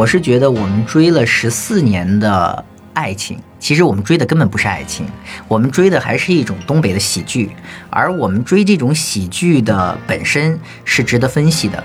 [0.00, 5.06] 我是觉得我们追了十四年的爱情，其实我们追的根本不是爱情，
[5.46, 7.50] 我们追的还是一种东北的喜剧，
[7.90, 11.84] 而我们追这种喜剧的本身是值得分析的。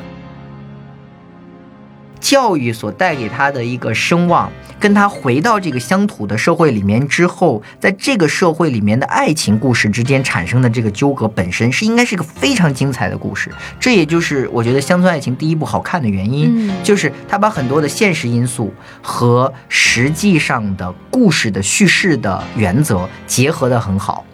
[2.26, 13.52] 教育所带给他的一个声望，跟他回到这个乡土的社会里面之后，在这个社会里面的爱情故事之间产生的这个纠葛，本身是应该是一个非常精彩的故事。
[13.80, 24.26] 这也就是我觉得《乡村爱情》第一部好看的原因，就是他把很多的现实因素和实际上的故事的叙事的原则结合得很好。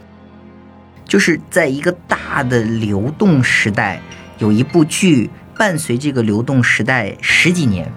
[1.05, 3.99] 就是在一个大的流动时代，
[4.37, 5.29] 有一部剧。
[5.57, 7.91] 伴随这个流动时代十几年，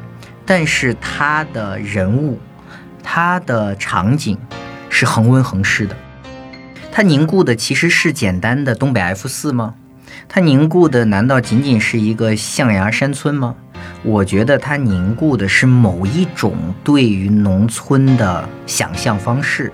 [0.44, 2.38] 但是它的人物，
[3.02, 4.38] 它的场景
[4.88, 5.96] 是恒温恒湿的。
[6.92, 9.74] 它凝固的其实是简单的东北 F 四吗？
[10.28, 13.56] 它凝固的难道仅仅是一个象牙山村吗？
[14.02, 19.72] 我觉得它凝固的是某一种对于农村的想象方式。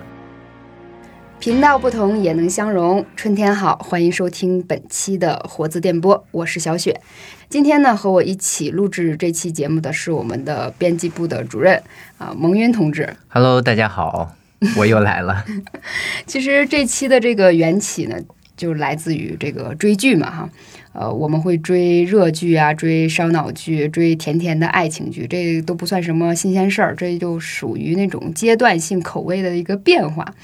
[1.40, 7.00] 频道不同也能相融，春天好，欢迎收听本期的活字电波，我是小雪。
[7.48, 11.82] 今天呢，和我一起录制这期节目的是我们的编辑部的主任
[12.18, 13.16] 啊，蒙云同志。
[13.28, 14.36] Hello，大家好，
[14.76, 15.42] 我又来了。
[16.26, 18.16] 其实这期的这个缘起呢，
[18.54, 20.50] 就来自于这个追剧嘛，哈。
[20.92, 30.34] 呃，我们会追热剧啊，追烧脑剧，追甜甜的爱情剧，这都不算什么新鲜事儿，这就属于那种阶段性口味的一个变化。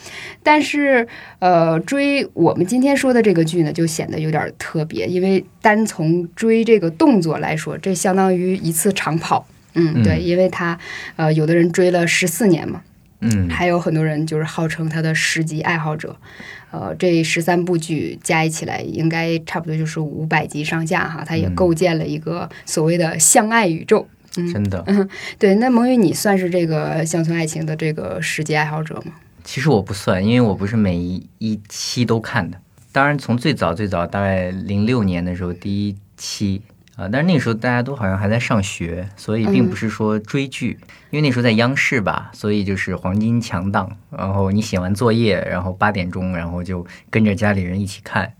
[0.42, 1.06] 但是，
[1.41, 9.47] 呃，追我们今天说的这个剧呢，就显得有点特别，因为单从追这个动作来说，这相当于一次长跑。
[9.75, 10.78] 嗯，对，因为他，
[11.16, 12.81] 呃，有的人追了十四年嘛，
[13.20, 16.17] 嗯，还有很多人就是号称他的十级爱好者。
[16.70, 21.25] 呃，这十三部剧加一起来，应该差不多就是五百集上下哈。
[21.25, 24.06] 他也构建了一个所谓的相爱宇宙。
[24.33, 24.84] 真的，
[25.39, 25.55] 对。
[25.55, 29.15] 那蒙宇，你算是这个乡村爱情的这个十级爱好者吗？
[29.43, 32.60] 其实我不算，因为我不是每一一期都看的。
[32.93, 36.60] 当然，从最早最早，大概零六年的时候，第一期。
[36.97, 40.79] 啊，但是那个时候大家都好像还在上学，所以并不是说追剧，
[41.11, 43.95] 因为那时候在央视吧，所以就是黄金强档。
[44.11, 48.33] 然后你写完作业，然后八点钟，然后就跟着家里人一起看。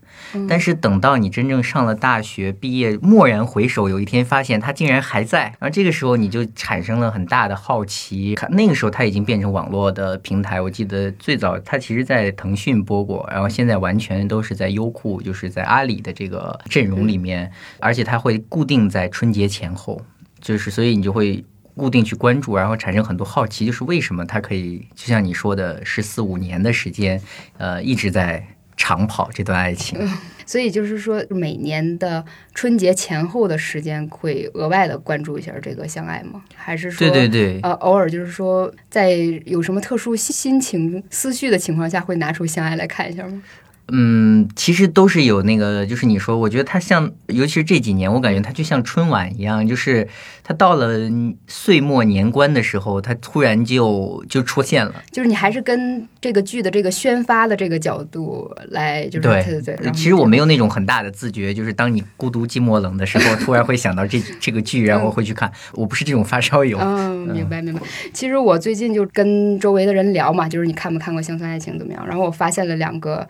[0.47, 8.37] 但是等到你真正上了大学毕业，蓦然回首，有一天发现它竟然还在，然后这个时候你就产生了很大的好奇。
[8.49, 20.01] 那个时候它已经变成网络的平台，我记得最早它其实在腾讯播过，然后现在完全都是在优酷，就是在阿里的这个阵容里面，而且它会固定在春节前后，
[20.41, 21.43] 就是所以你就会
[21.75, 27.21] 固定去关注，然后产生很多好奇，就是为什么它可以就像你说的十四五年的时间，
[27.57, 28.45] 呃，一直在。
[28.77, 29.99] 长跑这段爱情，
[30.45, 32.23] 所以就是说，每年的
[32.53, 36.41] 春节前后的时间会额外的关注一下这个相爱吗？
[36.55, 39.09] 还是说，对对对，呃，偶尔就是说，在
[39.45, 43.41] 有什么特殊心情思绪的情况下，会拿出相爱来看一下吗？
[43.89, 50.05] 嗯，其实都是有那个，就是你说，我觉得它像，尤其是这几年，我感觉它就像春晚一样，就是
[50.43, 51.09] 它到了
[51.47, 54.93] 岁末年关的时候，它突然就就出现了。
[55.11, 59.91] 就是你还是跟这个剧的这个宣发的这个角度来，就是对对对。
[59.91, 65.49] 其实我没有那种很大的自觉，就是当你孤独寂寞冷的时候，突然会想到这这个剧，然后会去看。
[65.73, 66.77] 我不是这种发烧友。
[66.81, 67.81] 嗯，明白明白。
[68.11, 72.05] 其实我最近就跟周围的人聊嘛，就是你看没看过《乡村爱情》怎么样？
[72.05, 73.25] 然后我发现了两个。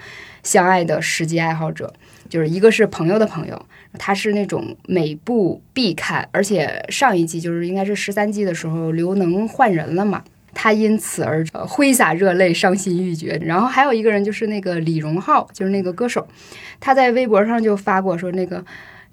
[0.47, 1.93] 相爱的实际爱好者，
[2.29, 3.65] 就是一个是朋友的朋友，
[3.99, 13.37] 他是那种每部必看，而且上一季就是应该是十三季的时候，刘能换人了嘛，他因此而挥洒热泪，伤心欲绝。
[13.43, 16.25] 然后还有一个人就是那个李荣浩，就是那个歌手，
[16.79, 18.63] 他在微博上就发过说那个。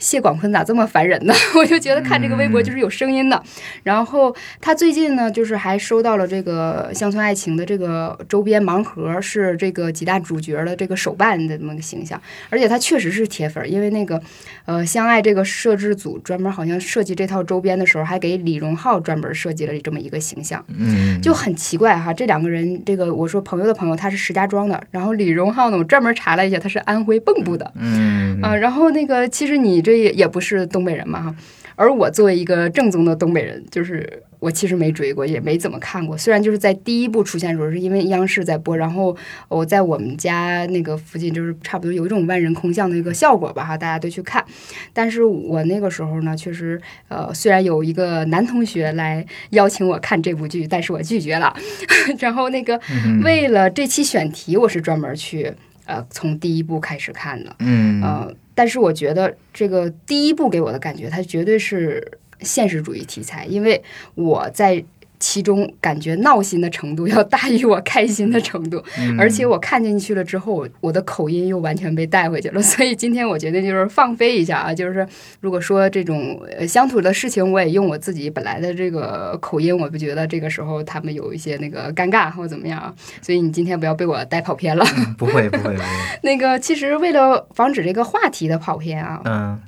[0.04, 1.32] 谢广坤咋这么烦人呢？
[1.56, 3.42] 我就觉得看这个微博就是有声音的。
[3.82, 12.20] 然后他最近呢，就是还收到了这个《乡村爱情》的这个周边盲盒，是这个几大主角的这个手办的这么个形象。
[12.50, 14.20] 而且他确实是铁粉，因为那个
[14.66, 20.62] 呃相爱这个摄制组专门好像设计这套周边的时候，还给李荣浩专门设计了这么一个形象。
[20.68, 27.72] 嗯，就很奇怪哈，这两个人，这个我说朋友的朋友他是石家庄的，然后李荣浩呢，我专门查了一下，他是安徽蚌埠的。
[27.76, 29.84] 嗯啊，然后那个其实你。
[29.84, 31.36] 这也也不是东北人嘛哈，
[31.76, 36.16] 而我作为一个正宗的东北人，就是我其实没追过，也没怎么看过。
[36.16, 39.16] 虽然就是在第一部出现的时候，是因为央视在播，然后
[39.48, 44.44] 我在我们家那个附近，就是差不多有一种万人空巷的一个效果吧哈，大家都去看。
[44.92, 51.54] 但是我那个时候呢，确实呃，虽然有一个男同学来邀请我看这部剧，但是我拒绝了。
[52.20, 52.80] 然后那个
[53.24, 55.52] 为了这期选题，我是专门去
[55.86, 57.56] 呃从第一部开始看的。
[57.58, 58.34] 嗯呃。
[58.54, 63.82] 但是我觉得这个第一部给我的感觉，它绝对是现实主义题材，因为
[64.14, 64.84] 我在。
[65.26, 68.84] 其中感觉闹心的程度要大于我开心的程度，
[69.18, 72.60] 而且我看进去了之后，我的口音又完全被带回去了。
[72.60, 75.08] 所以今天我决定就是放飞一下啊，就是
[75.40, 76.38] 如果说这种
[76.68, 82.92] 乡土的事情，我也用我自己本来的这个口音，我不觉得这个时候他们有一些那个尴尬或怎么样啊。
[83.22, 84.84] 所以你今天不要被我带跑偏了。
[85.16, 85.84] 不会不会不会。
[86.22, 89.58] 那个其实为了防止这个话题的跑偏啊，嗯。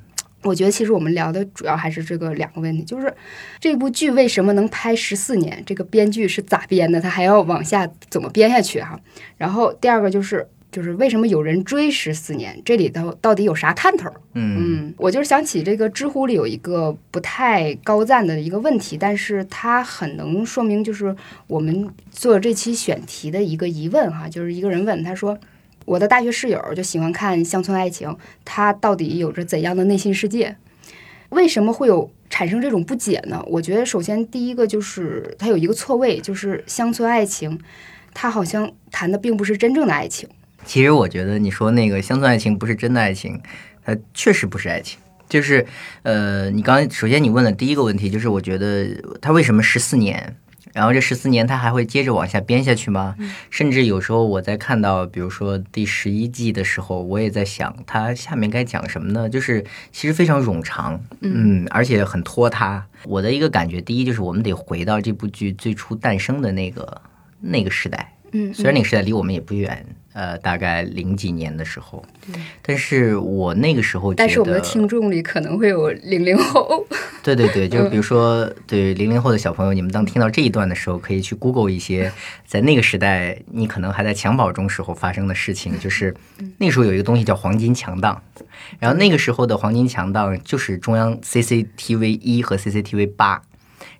[0.43, 3.13] 我觉得其实我们聊的主要还是这个两个问题，就是
[3.59, 5.61] 这部剧为什么能拍十四年？
[5.65, 7.01] 这个编剧是咋编的？
[7.01, 8.99] 他还要往下怎么编下去哈？
[9.35, 12.61] 然后第二个就是就是为什么有人追十四年？
[12.63, 14.09] 这里头到底有啥看头？
[14.35, 21.13] 嗯，我就是想起这个知乎里有一个不太高赞的一个问题，但是它很能说明就是
[21.47, 25.37] 我们做这期选题的一个疑问哈，就是一个人问他说。
[25.87, 28.13] 我的大学室友就喜欢看乡村爱情，
[28.43, 30.57] 他到底有着怎样的内心世界？
[31.29, 33.41] 为什么会有产生这种不解呢？
[33.47, 37.57] 我觉得首先第一个就是他有一个错位，就是乡村爱情，
[38.13, 40.27] 他好像谈的并不是真正的爱情。
[40.65, 43.39] 其实我觉得你说那个乡村爱情不是真的爱情，
[43.85, 44.99] 它确实不是爱情。
[45.29, 45.65] 就是
[46.03, 48.89] 呃，你刚首先你问的第一个问题就是，我觉得
[49.21, 50.35] 他为什么十四年？
[50.77, 53.15] 然后这十四年他还会接着往下编下去吗？
[53.49, 59.27] 甚至有时候我在看到，比如说第十一季的时候，我也在想，他下面该讲什么呢？
[59.27, 62.85] 就是其实非常冗长，嗯，而且很拖沓。
[63.05, 67.01] 我的一个感觉，第一就是我们得回到这部剧最初诞生的那个
[67.39, 69.83] 那个时代，嗯，虽然那个时代离我们也不远。
[70.17, 72.03] 呃，大概零几年的时候，
[72.63, 76.83] 但是我那个时候，但是我们的听众里可能会有零零后，
[77.21, 82.11] 对对对， 就比如说对零零后的小朋友，你们当听到这一段的时候，可以去 Google 一些
[82.47, 86.15] 在那个时代你可能还在襁褓中时候发生的事情，就是
[86.57, 88.19] 那时候有一个东西叫黄金强档，
[88.79, 93.43] 然后那个时候的黄金强档就是中央 CCTV 一和 CCTV 八。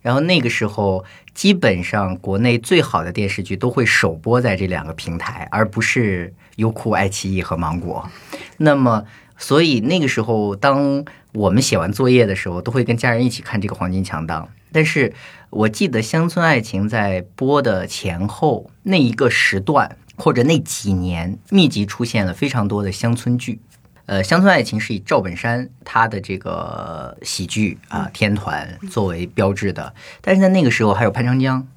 [0.02, 1.04] 然后那个时候，
[1.38, 8.10] 基本上国内最好的电视剧都会首播在这两个平台，而不是优酷、爱奇艺和芒果。
[8.57, 9.06] 那么，
[9.38, 14.50] 所以那个时候，当我们写完作业的时候，都会跟家人一起看这个黄金强档。
[14.72, 15.13] 但是
[15.51, 23.60] 我记得《乡村爱情》在播的前后那一个时段，或者那几年，密集出现了非常多的乡村剧。
[24.07, 31.68] 呃，乡村爱情是以赵本山他的这个喜剧啊天团作为标志的，但是在那个时候还有潘长江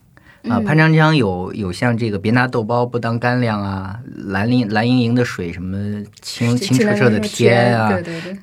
[0.48, 3.98] 啊，潘长江有有像这个别拿豆包不当干粮啊，
[4.28, 7.90] 蓝林蓝盈莹的水什么清清澈澈的天啊，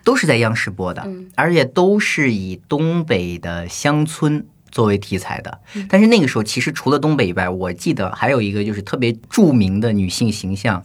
[0.04, 5.60] 都是在央视播的，而且都是以东北的乡村作为题材的。
[5.88, 10.84] 但是那个时候其实除了东北以外，我记得还有一个就是特别著名的女性形象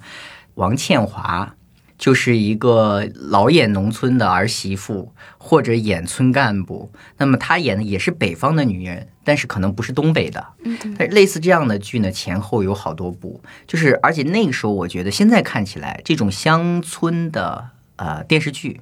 [0.54, 1.56] 王倩华。
[2.02, 6.90] 就是一个老演农村的儿媳妇，或者演村干部。
[7.18, 10.44] 那么她演的也是北方的女人，但是可能不是东北的。
[10.64, 13.40] 嗯，但类似这样的剧呢，前后有好多部。
[13.68, 18.80] 就是而且那个时候，我觉得现在看起来，这种乡村的呃电视剧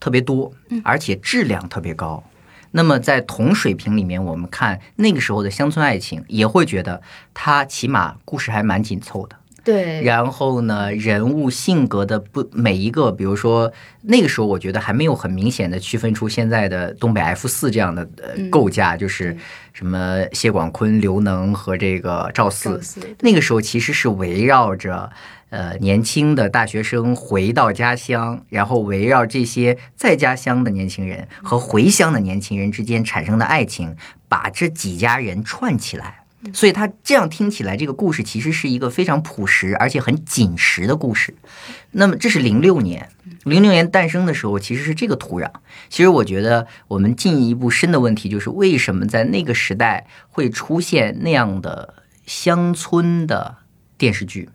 [0.00, 0.52] 特别多，
[0.82, 2.24] 而且质量特别高。
[2.72, 7.00] 那么在同水平里面，我们看那个时候的乡村爱情，也会觉得
[7.32, 9.36] 它起码故事还蛮紧凑的。
[9.68, 13.70] 对，然后呢，人物性格的不每一个，比如说
[14.00, 19.36] 那个时候，我觉得还没有很明显的区分出现在的东北 F 四这样的呃构架，就是
[19.74, 22.80] 什么谢广坤、刘能和这个赵四。
[23.20, 25.10] 那个时候其实是围绕着
[25.50, 33.94] 呃年轻的大学生回到家乡，然后围绕这些在家乡的年轻人和回乡的年轻人之间产生的爱情，
[34.30, 36.24] 把这几家人串起来。
[36.52, 41.34] 所以他这样听起来，这个故事其实是一个非常朴实而且很紧实的故事。
[41.90, 43.08] 那么这是零六年，
[43.44, 45.50] 零六年诞生的时候，其实是这个土壤。
[45.88, 53.56] 其实我觉得我们进一步深的问题就是，为什么在那个时代会出现那样的乡村的
[53.96, 54.48] 电视剧？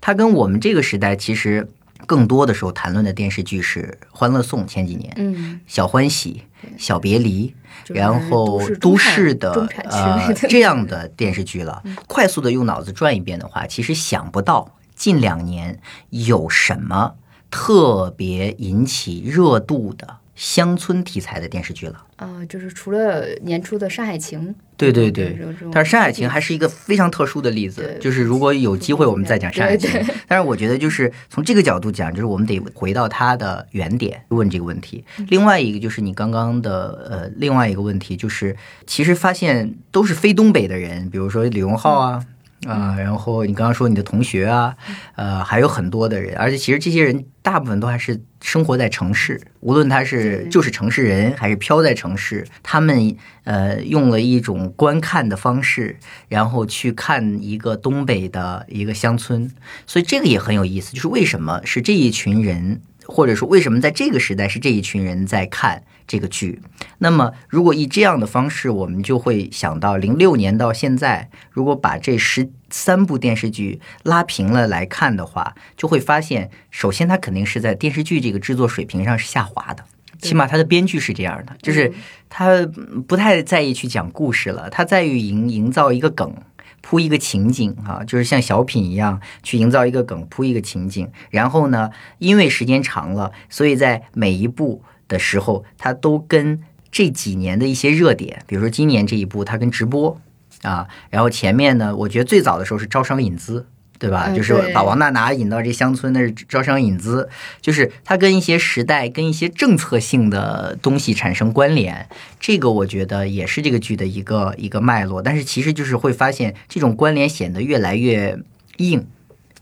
[0.00, 1.68] 它跟我们这个时代其实
[2.06, 6.42] 更多的时候谈论的电视剧是《欢乐颂》前几年，嗯，小欢喜、
[6.76, 7.54] 小别离。
[7.88, 15.80] 然后都市的呃这样的电视剧了，快速的用脑子转一遍的话，其实想不到近两年
[16.10, 17.14] 有什么
[17.50, 20.18] 特别引起热度的。
[20.42, 25.38] 乡村题材的电视剧了啊，就是除了年初的《山海情》，对对对，
[25.72, 27.96] 但是《山海情》还是一个非常特殊的例子。
[28.00, 29.88] 就是如果有机会，我们再讲《山海情》。
[30.26, 35.04] 但是我觉得，就是从这个角度讲，就是我们得回到它的原点问这个问题。
[35.28, 42.26] 另外一个就是你刚刚的呃，另外一个问题就是，其实发现都是非东北的人，比如说李荣浩啊。
[42.66, 44.76] 啊，然后你刚刚说你的同学啊，
[45.16, 55.96] 呃，还有很多的人，而且其实这些人大部分都还是生活在城市，无论他是就是城市人，还是飘在城市，他们呃用了一种观看的方式，
[56.28, 59.50] 然后去看一个东北的一个乡村，
[59.86, 66.60] 所以这个也很有意思，就是为什么是这一群人，或者说为什么在这个时代是这一群人在看这个剧？
[66.98, 79.84] 那么，如果以这样的方式，我们就会想到零六年到现在，如果把这十三部电视剧拉平了来看的话，就会发现，首先它肯定是在电视剧这个制作水平上是下滑的。
[80.18, 81.94] 起码它的编剧是这样的，就是嗯
[82.28, 86.32] 他嗯不太在意去讲故事了，他在于营营造一个梗，
[86.80, 91.10] 铺一个情景啊，就是像小品一样去营造一个梗，铺一个情景。
[91.30, 96.58] 然后呢，因为时间长了，所以在每一部的时候，它都跟
[96.90, 100.18] 这几年的一些热点，比如说今年这一部，它跟直播
[100.62, 103.66] 啊，然后前面呢，我觉得最早的时候是招商引资。
[104.02, 104.26] 对吧？
[104.30, 107.28] 嗯就是把王大拿引到这乡村，那是招商引资，
[107.60, 112.08] 就是它跟一些时代、跟一些政策性的东西产生关联。
[112.40, 115.22] 这个我觉得也是这个剧的一个一个脉络。
[115.22, 118.36] 但是其实就是会发现这种关联显得越来越
[118.78, 119.06] 硬，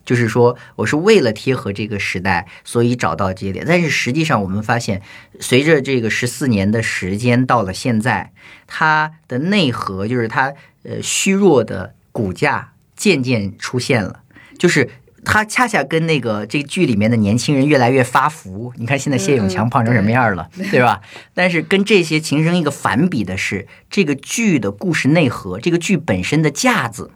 [0.05, 3.65] 就是说我是为了贴合这个时代，所以找到这些点。
[3.67, 5.03] 但是实际上我们发现，
[5.41, 8.33] 随着这个十四年的时间到了现在，
[8.67, 14.21] 它的内核就是它呃虚弱的骨架渐渐出现了，
[14.59, 14.91] 就是。
[15.23, 18.73] 它恰恰跟那个这个剧里面的年轻人越来越发福。
[18.77, 21.03] 你看现在谢永强胖成什么样了，对吧？
[21.35, 27.11] 但是跟这些形成一个反比的是，这个剧的故事内核，这个剧本身的架子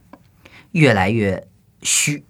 [0.72, 1.46] 越来越
[1.80, 2.24] 虚。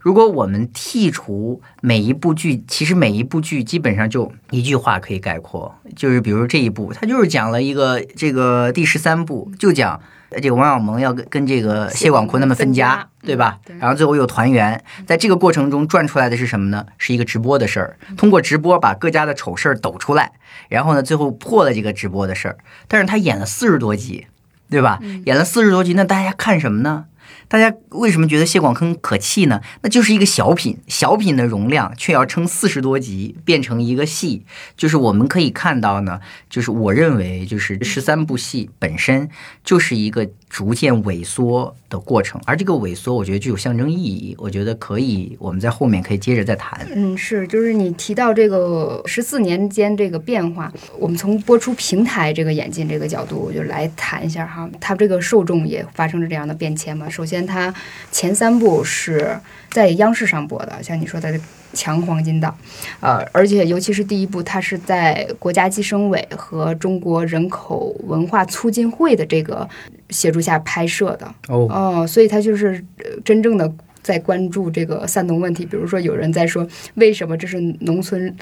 [0.00, 10.00] 如果我们剔除每一部剧，其实每一部剧基本上就一句话可以概括，就是比如这一部，它就是讲了一个这个第十三部，就讲
[10.40, 13.58] 这个王小蒙要跟跟这个谢广坤他们分家，对吧？
[13.78, 16.86] 然后最后又团圆，在这个过程中转出来的是什么呢？
[16.96, 20.32] 是一个直播的事儿，通过直播把各家的丑事儿抖出来，
[20.70, 22.56] 然后呢，最后破了这个直播的事儿。
[22.88, 24.26] 但是他演了四十多集，
[24.70, 24.98] 对吧？
[25.26, 27.04] 演了四十多集，那大家看什么呢？
[27.48, 29.60] 大家为什么觉得谢广坤可气呢？
[29.82, 34.44] 那就是一个小品，小品的容量却要撑四十多集变成一个戏，
[34.76, 39.28] 就是我们可以看到呢，就是我认为就是十三部戏本身
[39.64, 46.86] 就是一个逐渐萎缩的过程，而这个萎缩我觉得具有象征意义，我觉得可以我们在后面可以接着再谈。
[46.94, 57.10] 嗯，是，就是你提到这个十四年间这个变化，我们从播出平台这个演进这个角度，我就来谈一下哈，它这个受众也发生了这样的变迁嘛。
[57.10, 57.74] 首先，它
[58.12, 59.36] 前三部是
[59.70, 61.38] 在央视上播的，像你说的
[61.72, 62.56] 强黄金档，
[63.00, 69.68] 呃，而且尤其是第一部，它是在国家计生委和中国人口文化促进会的这个
[70.10, 71.26] 协助下拍摄的。
[71.48, 73.72] 哦，哦，所以它就是呃真正的
[74.02, 75.64] 在关注这个三农问题。
[75.64, 78.34] 比如说，有人在说，为什么这是农村，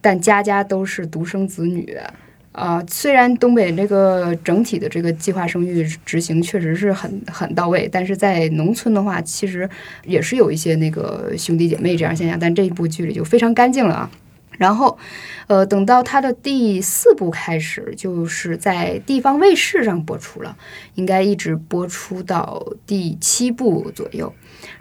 [0.00, 1.96] 但家家都是独生子女？
[2.52, 9.68] 啊、虽然东北这个整体的这个计划生育执行确实是很很到位，但是在农村的话，其实
[10.04, 12.38] 也是有一些那个兄弟姐妹这样现象。
[12.38, 14.10] 但这一部剧里就非常干净了啊。
[14.62, 14.96] 然后，
[15.48, 20.56] 呃，等到它的第四部开始，就是在地方卫视上播出了。
[20.94, 24.32] 应该一直播出到第七部左右。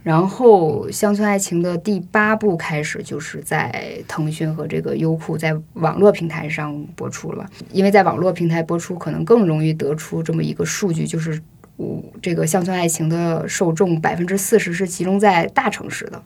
[0.04, 7.50] 然后《乡村爱情》的第八部开始，就是在腾讯和这个优酷在网络平台上播出了。
[7.72, 11.42] 因为在网络平台播出，可能更容易得出这么一个数据，就是
[11.78, 16.22] 我这个《乡村爱情》的受众百分之四十是集中在大城市的。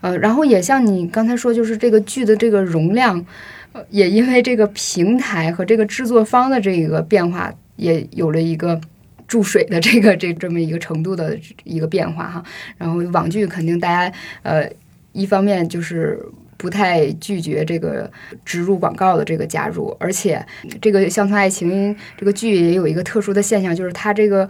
[0.00, 3.24] 呃，然后也像你刚才说，就是这个剧的这个容量，
[3.72, 8.80] 呃，也因为这个平台和这个制作方的这个变化，也有了一个
[9.26, 12.44] 注水的这个这这么一个程度的一个变化哈。
[12.76, 14.70] 然后网剧肯定大家呃，
[15.12, 16.18] 一方面就是。
[16.58, 18.10] 不太拒绝这个
[18.42, 20.42] 植入广告的这个加入，而且
[20.80, 24.48] 这个《乡村爱情》这个剧也有一个特殊的现象，就是它这个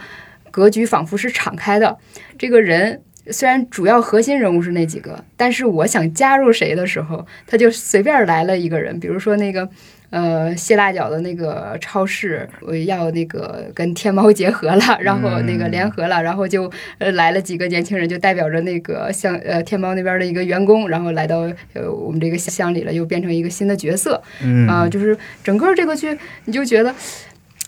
[0.52, 1.98] 格局仿佛是敞开的，
[2.38, 9.68] 这个人虽然主要核心人物是那几个，但是我想加入谁的时候，他就随便来了一个人，比如说那个。
[10.10, 21.40] 呃，谢辣椒的那个超市，我要那个跟天猫结合了，然后那个联合了，然后就呃来了几个年轻人，就代表着那个像呃天猫那边的一个员工，然后来到
[21.72, 26.94] 呃我们这个乡里了，又变成一个新的角色嗯啊、就是整个这个剧，你就觉得。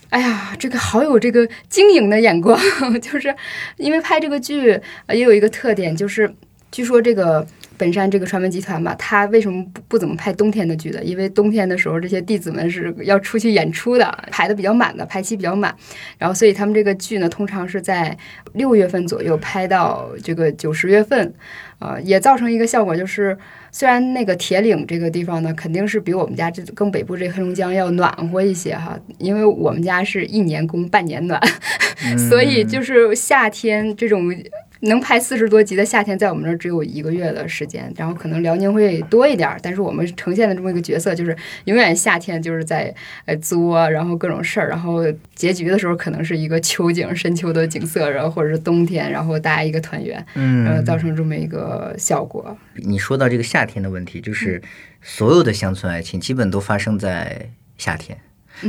[0.09, 2.59] 哎呀，这个好有这个经营的眼光，
[2.99, 3.33] 就是
[3.77, 6.31] 因为拍这个剧也有一个特点，就是
[6.71, 7.45] 据说这个
[7.77, 11.03] 本山这个传媒集团吧，他为什么不不怎么拍冬天的剧的？
[11.03, 15.75] 因为冬天的时候，这些弟子们是要出去演出的，排的比较满的，排期比较满。
[16.17, 18.17] 然后，所以他们这个剧呢，通常是在
[18.53, 21.33] 六月份左右拍到这个九十月份，
[21.77, 23.37] 呃，也造成一个效果，就是
[23.71, 31.41] 虽然那个铁岭这个地方呢，肯定是比我们家这更北部这黑龙江要暖和一些哈，因为我们家是一年供半年暖，
[32.29, 34.33] 所以就是夏天这种。
[34.81, 39.59] 能拍四十多集的夏天，在我们这儿只有一个月的时间，然后可能辽宁会多一点儿。
[39.61, 42.93] 但是我们呈现的这么一个角色，就是永远夏天就是在
[43.25, 45.03] 呃作，然后各种事儿，然后
[45.35, 52.57] 结局的时候可能是一个秋景，深秋的景色，然后或者是冬天，然后大家一个团圆，嗯，造成这么一个效果。
[52.75, 54.61] 你说到这个夏天的问题，就是
[55.01, 58.17] 所有的乡村爱情基本都发生在夏天，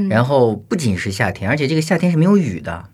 [0.09, 2.89] 然后不仅是夏天，而且这个夏天是没有雨的。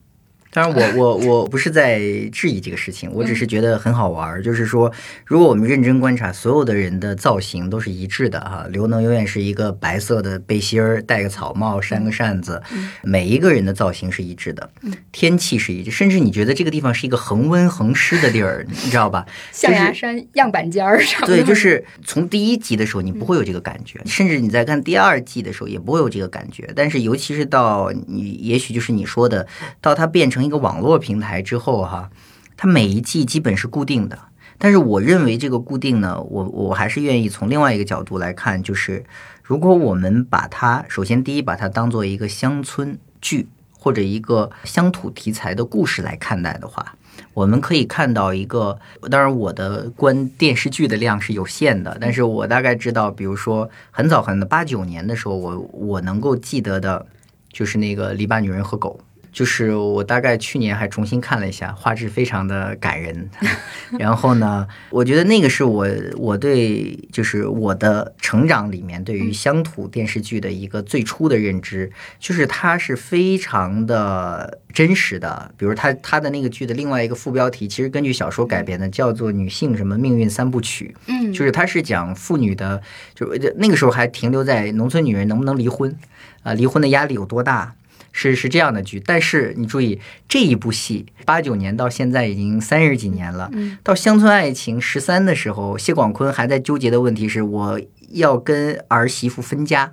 [0.57, 2.01] 当然，我我我不是在
[2.33, 4.43] 质疑这个事情，我只是觉得很好玩儿。
[4.43, 4.91] 就是说，
[5.27, 8.67] 如果我们认真观察，所有的人的造型都是一致的哈。
[8.71, 12.63] 刘能永远是一个白色的背心儿，戴个草帽，扇个扇子，
[13.03, 14.71] 每一个人的造型是一致的，
[15.13, 19.27] 天气是一致，甚至你觉得这个地方是一个恒温恒湿的地儿，你知道吧？
[19.53, 21.21] 象牙山样板间儿上。
[21.27, 26.67] 对，就是从第一集的时候你不会有这个感觉，甚至你在看第二季的时候也不会有这个感觉。
[26.75, 29.47] 但是尤其是到你，也许就是你说的，
[29.83, 30.46] 到它变成。
[30.47, 32.11] 一个网络平台之后哈，
[32.57, 34.19] 它每一季基本是固定的。
[34.59, 39.05] 但是我认为这个固定呢，我我还是愿意从另外一个角度来看，就是
[39.43, 43.49] 如果我们把它首先第一把它当做一个乡村剧
[43.79, 46.95] 或者一个乡土题材的故事来看待的话，
[47.35, 48.79] 我们可以看到一个。
[49.11, 57.05] 当然，我的观电视剧的量是有限的，但是我大概知道，比如说很早很早八九年的时候，我我能够记得的
[57.53, 58.99] 就是那个《篱笆女人和狗》。
[59.37, 63.29] 就是我大概去年还重新看了一下，画质非常的感人。
[64.01, 75.53] 然后呢，我觉得那个是我我对就是我的成长里面对于乡土电视剧的一个最初的认知，就是它是非常的真实的。
[75.59, 80.97] 比如它它的那个剧的另外一个副标题，其实根据小说改编的，叫做《女性什么命运三部曲》。
[81.09, 82.81] 嗯，就是它是讲妇女的，
[83.15, 85.95] 就那个时候还停留在农村女人能不能离婚
[86.43, 87.75] 啊，离婚的压力有多大。
[88.19, 93.51] 是是这样的剧，但是你注意这一部戏，八九年到现在已经三十几年了。
[93.85, 97.79] 到《乡村爱情十三》的时候，谢广坤还在纠结的问题是：我
[98.13, 99.93] 要跟儿媳妇分家，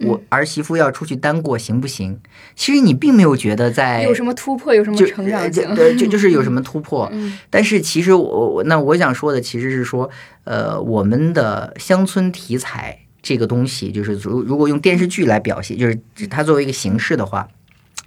[0.00, 2.18] 我儿媳妇要出去单过行不行？
[2.56, 7.08] 其实你并没有觉得在有什么突破，有什么成长性，对，就就是有什么突破。
[7.48, 10.10] 但是其实我那我想说的其实是说，
[10.42, 12.98] 呃，我们的乡村题材。
[13.22, 15.96] 这个东西就是，如如果用电视剧来表现，就是
[16.28, 17.48] 它作为一个形式的话，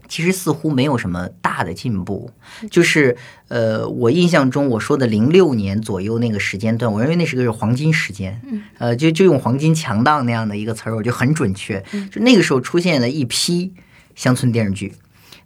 [0.10, 2.30] 其实似乎没有什么大的进步。
[2.70, 3.16] 就是
[3.48, 8.42] 呃，我印象中我说的零六年左右那个时间段，我认为那是个黄金时间。
[8.78, 11.82] 呃，就就用黄金强档那样的一个词儿，我觉得很准确。
[12.12, 13.74] 就那个时候出现了一批
[14.16, 14.94] 乡村电视剧，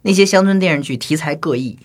[0.02, 1.78] 那些乡村电视剧题材各异，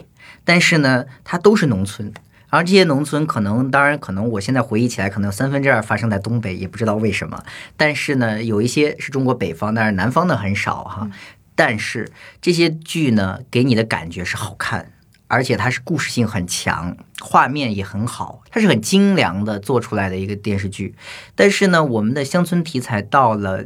[0.43, 2.11] 但是呢，它都是农村。
[2.55, 7.43] 而这些农村可能，当然可能，我现在回忆起来，可能三分之二发生在东北，也不知道为什么。
[7.75, 11.09] 但是呢，有一些是中国北方，但是南方的很少哈。
[11.53, 12.09] 但是
[12.41, 14.93] 这些剧呢，给你的感觉是好看，
[15.27, 20.95] 而且它是故事性很强，画面也很好，它是很精良的做出来的一个电视剧。
[21.35, 23.65] 但是呢，我们的乡村题材到了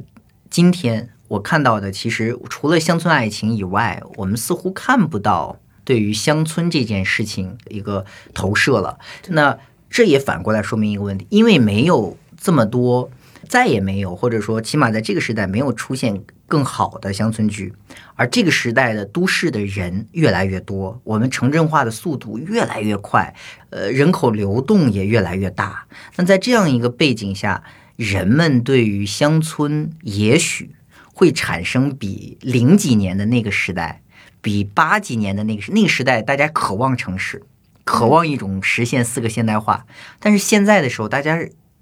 [0.50, 5.60] 今天，我看到的其实除了乡村爱情以外，我们似乎看不到。
[5.90, 9.00] 对于乡村这件事情一个投射了，
[9.30, 9.58] 那
[9.90, 13.10] 这也反过来说明一个问题，因为没有这么多，
[13.48, 17.74] 再也没有，或者说起码在这个时代没有出现更好的乡村剧，
[18.14, 23.34] 而这个时代的都市的人越来越多，我们城镇化的速度越来越快，
[23.72, 25.88] 呃，人口流动也越来越大。
[26.18, 27.64] 那在这样一个背景下，
[27.96, 30.76] 人们对于乡村也许
[31.16, 34.04] 会产生比零几年的那个时代。
[34.42, 37.44] 比八几年的那个时那个时代，大家渴望城市，
[37.84, 39.86] 渴望一种实现四个现代化。
[40.20, 41.38] 但是现在的时候，大家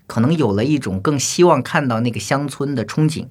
[0.08, 3.28] 可能有了一种更希望看到那个乡村的憧憬，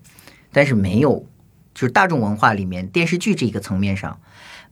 [0.52, 1.26] 但是没有，
[1.74, 4.20] 就是大众文化里面电视剧这个层面上，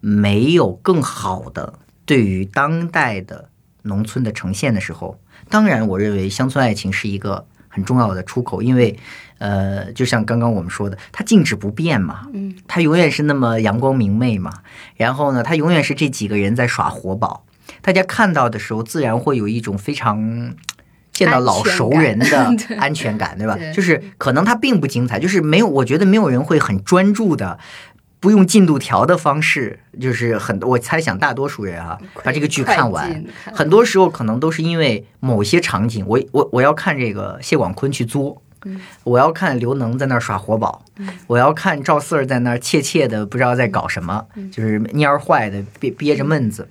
[0.00, 3.48] 没有更好的对于当代的
[3.82, 5.18] 农村的呈现的时候。
[5.48, 8.98] 当然，我认为乡村爱情是一个很重要的出口，因为。
[9.38, 14.52] 呃，就像刚刚我们说的，它静止不变嘛，嗯，它永远是那么阳光明媚嘛。
[14.96, 17.44] 然后呢，它永远是这几个人在耍活宝，
[17.82, 20.54] 大家看到的时候，自然会有一种非常
[21.12, 23.58] 见到老熟人的安全感， 对吧？
[23.74, 27.58] 就是可能它并不精彩，就是没有，我觉得没有人会很专注的。
[28.20, 40.85] 不用进度条的方式，就是很我猜想大多数人啊，把这个剧看完，很多时候可能都是因为某些场景，我我我要看这个谢广坤去作，嗯我要看刘能在那儿耍活宝，
[41.27, 46.68] 我要看赵四儿在那儿怯怯的不知道在搞什么，嗯就是蔫儿坏的憋憋着闷子。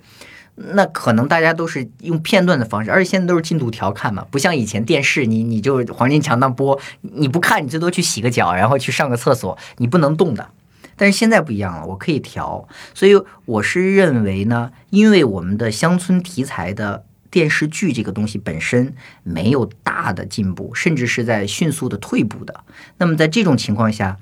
[0.56, 10.48] 那可能大家都是用片段的方式，而且现在都是进度条看嘛，不像以前电视，你你就黄金强档播，你不看你最多去洗个脚，然后去上个厕所，你不能动的。
[10.94, 18.94] 但是现在不一样了，我可以调，所以我是认为呢，因为我们的乡村题材的电视剧这个东西本身
[19.24, 22.62] 没有大的进步，甚至是在迅速的退步的。
[22.98, 24.20] 那么在这种情况下，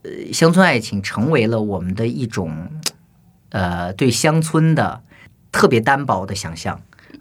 [0.00, 2.80] 呃，乡村爱情成为了我们的一种，
[3.50, 5.02] 呃，对乡村的
[5.52, 6.80] 特别单薄的想象。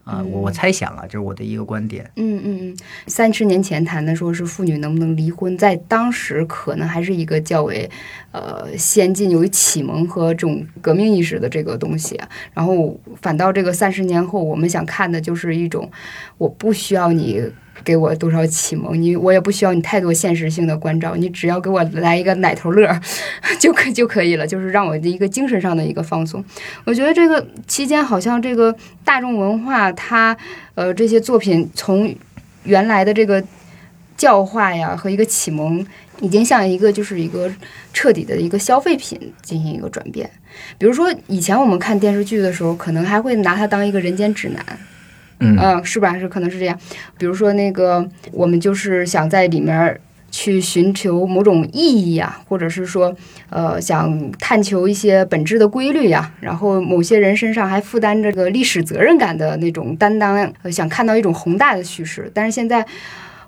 [0.10, 2.10] 啊、我我猜想啊，这是我的一个观点。
[2.16, 7.90] 嗯嗯嗯，三十年前谈的说是妇女能不能离婚，在当时可能还是一个较为
[8.32, 12.28] 呃先进、有启蒙和这种革命意识的这个东西啊。
[12.54, 15.92] 然后反倒这个三十年后，我们想看的就是一种，
[16.38, 17.44] 我不需要你。
[17.84, 23.00] 给我多少启蒙，你我也不需要你太多现实性的关照，你只要给我来一个奶头乐
[23.60, 26.44] 就可就可以了，就是让我的一个精神上的一个放松。
[26.86, 30.36] 我觉得这个期间好像这个大众文化它
[30.76, 32.14] 呃这些作品从
[32.64, 33.44] 原来的这个
[34.18, 35.86] 教化呀和一个启蒙，
[36.20, 37.50] 已经向一个就是一个
[37.94, 40.30] 彻底的一个消费品进行一个转变。
[40.78, 44.66] 比如说以前我们看电视剧的时候，可能还会拿它当一个人间指南，
[45.40, 46.18] 嗯嗯，是吧？
[46.20, 46.78] 是可能是这样。
[47.18, 50.00] 比如说那个，我们就是想在里面
[50.32, 53.16] 去寻求某种意义呀，或者是说，
[53.50, 56.32] 呃，想探求一些本质的规律呀。
[56.40, 62.32] 然后某些人身上还负担着个历史责任感的那种担当，呃想看到一种宏大的叙事。
[62.34, 62.86] 但是现在。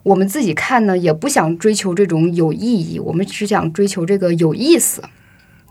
[0.04, 5.00] 我们自己看呢，也不想追求这种有意义，我们只想追求这个有意思。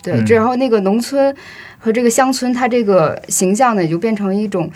[0.04, 1.34] 对，然后那个农村
[1.78, 4.70] 和这个乡村，它这个形象呢，也就变成一种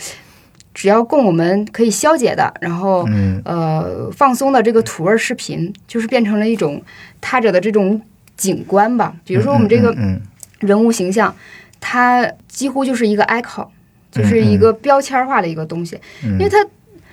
[0.75, 3.41] 只要供我们可以消解的，然后嗯。
[3.45, 6.83] 呃放松的这个土味视频，就是变成了一种
[7.21, 8.01] 他者的这种
[8.37, 9.15] 景观吧。
[9.25, 10.21] 比如说我们这个嗯
[10.61, 11.35] 人物形象，
[11.81, 13.69] 它几乎就是一个 icon，
[14.11, 16.33] 就是一个标签化的一个东西，嗯。
[16.33, 16.59] 因为它。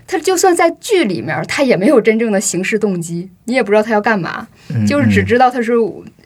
[0.07, 5.71] 他就算在剧里面，他也没有真正的行事动机，你也不知道他要干嘛，嗯就是只嗯知道他是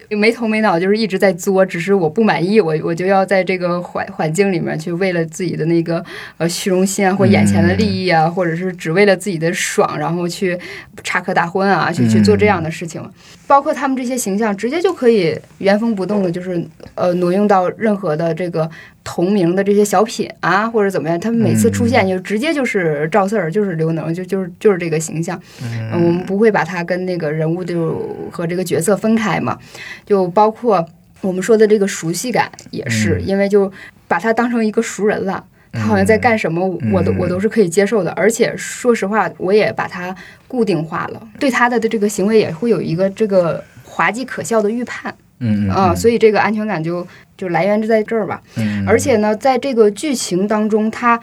[0.10, 6.04] 没头没脑，就是一直在作，只是我不满意，我我就要在这个环环境里面去为了自己的那个
[6.38, 10.58] 呃虚荣心啊，或眼前的利益啊，或者是只为了自己的爽，然后去
[11.04, 13.02] 插科打诨啊，去去做这样的事情。
[13.48, 16.64] 包括他们这些形象，直接就可以原封不动的，就是
[16.96, 18.70] 呃挪用到任何的这个
[19.04, 25.40] 同名的这些小品啊，或者怎么样，他们每次出现就直接就是赵四儿，就是刘能，就就是就是这个形象。
[25.62, 29.58] 嗯，我们不会把他跟那个人物就和这个角色分开嘛，
[30.06, 30.84] 就包括
[31.22, 33.72] 我们说的这个熟悉感也是，因为就
[34.08, 35.44] 把他当成一个熟人了。
[35.76, 40.16] 他好像在干什么，我都我都是可以接受的，而且说实话，我也把他
[40.48, 45.14] 固定化了，对他的这个行为也会有一个这个滑稽可笑的预判。
[45.40, 48.42] 嗯所以这个安全感就就来源就在这儿吧。
[48.56, 48.86] 嗯。
[48.88, 51.20] 而且呢，在这个剧情当中，它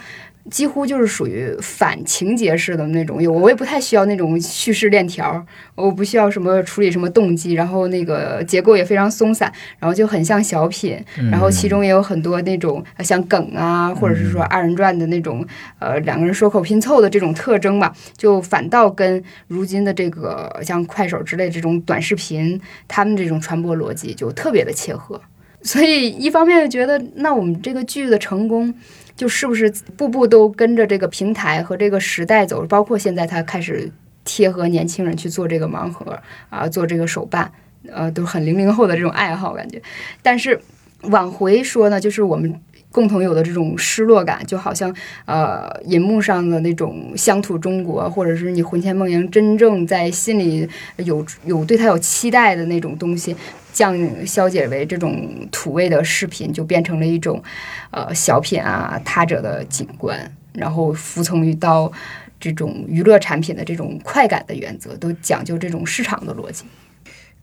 [0.50, 15.46] 几乎就是属于反情节式的那种，我我也不太需要那种叙事链条，我不需要什么处理什么动机，然后那个结构也非常松散，然后就很像小品，嗯然后其中也有很多那种呃像梗啊，或者是说二人转的那种
[15.78, 25.20] 呃两个人说口拼凑的这种特征吧，就反倒跟如今的这个像快手之类这种短视频，他们这种传播逻辑就特别的切合。
[25.64, 28.74] 所以一方面觉得，那我们这个剧的成功，
[29.16, 33.90] 就是不是步步都跟着这个平台和这个时代走，包括现在他开始
[34.24, 36.18] 贴合年轻人去做这个盲盒
[36.50, 37.50] 啊，做这个手办，
[37.90, 39.80] 呃，都很零零后的这种爱好感觉。
[40.22, 40.60] 但是
[41.02, 42.60] 往回说呢，就是我们。
[42.94, 44.94] 共同有的这种失落感，就好像
[45.24, 53.34] 呃银幕上的那种乡土中国，或者是你魂牵梦萦，真正在心里有有对他有期待的那种东西，
[53.72, 57.42] 降消解为这种土味的视频，就变成了一种
[57.90, 61.90] 呃小品啊，他者的景观，然后服从于到
[62.38, 66.64] 这种娱乐产品的这种快感的原则，都讲究这种市场的逻辑。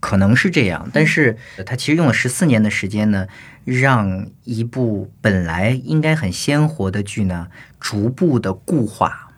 [0.01, 3.27] 可能是这样，但是他其实用了十四年的时间呢，
[3.65, 7.47] 让一部本来应该很鲜活的剧呢，
[7.81, 9.31] 逐步的固化，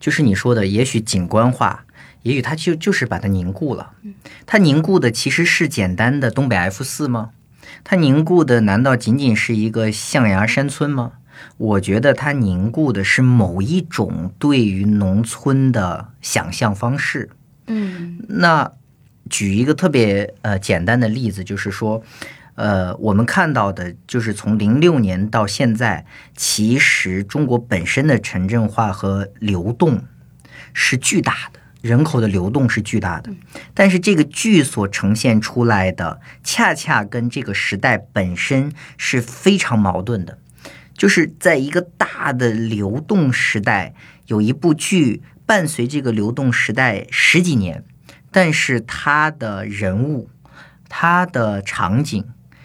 [0.00, 1.84] 就是你说的，也许景观化，
[2.22, 3.92] 也许它就就是把它凝固了。
[4.46, 7.30] 它凝固的其实是简单的东北 F 四吗？
[7.84, 11.12] 它凝固的难道仅仅是一个象牙山村吗？
[11.56, 17.30] 我觉得它凝固的是某一种对于农村的想象方式。
[17.66, 18.72] 嗯那
[19.30, 22.02] 举一个特别呃简单的例子，就是说，
[22.54, 26.04] 呃，我们看到的就是从零六年到现在，
[26.36, 30.02] 其实中国本身的城镇化和流动
[30.74, 33.30] 是巨大的，人口的流动是巨大的。
[33.74, 40.38] 但是这个剧所呈现出来的，恰恰跟这个时代本身是非常矛盾的。
[40.94, 43.92] 就是在一个大的流动时代，
[44.28, 47.84] 有一部剧伴随这个流动时代十几年，
[48.30, 50.30] 但是它的人物、
[50.88, 52.24] 它的场景。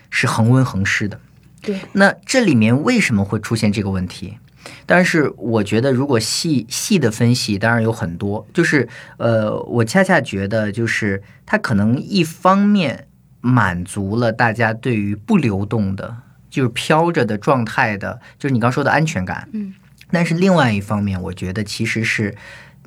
[0.10, 1.20] 是恒温恒湿的，
[1.62, 1.80] 对。
[1.92, 4.38] 那这里面为什么会出现这个问题？
[4.86, 8.46] 但是我觉得，如果细细的分析，当然有很多。
[8.54, 13.08] 就是呃，我恰恰觉得，就是它可能一方面
[13.42, 16.18] 满足了大家对于不流动的，
[16.50, 19.48] 就是飘着的状态的，就是你刚说的安全感。
[19.54, 19.74] 嗯。
[20.12, 22.36] 但是另外一方面，我觉得其实是。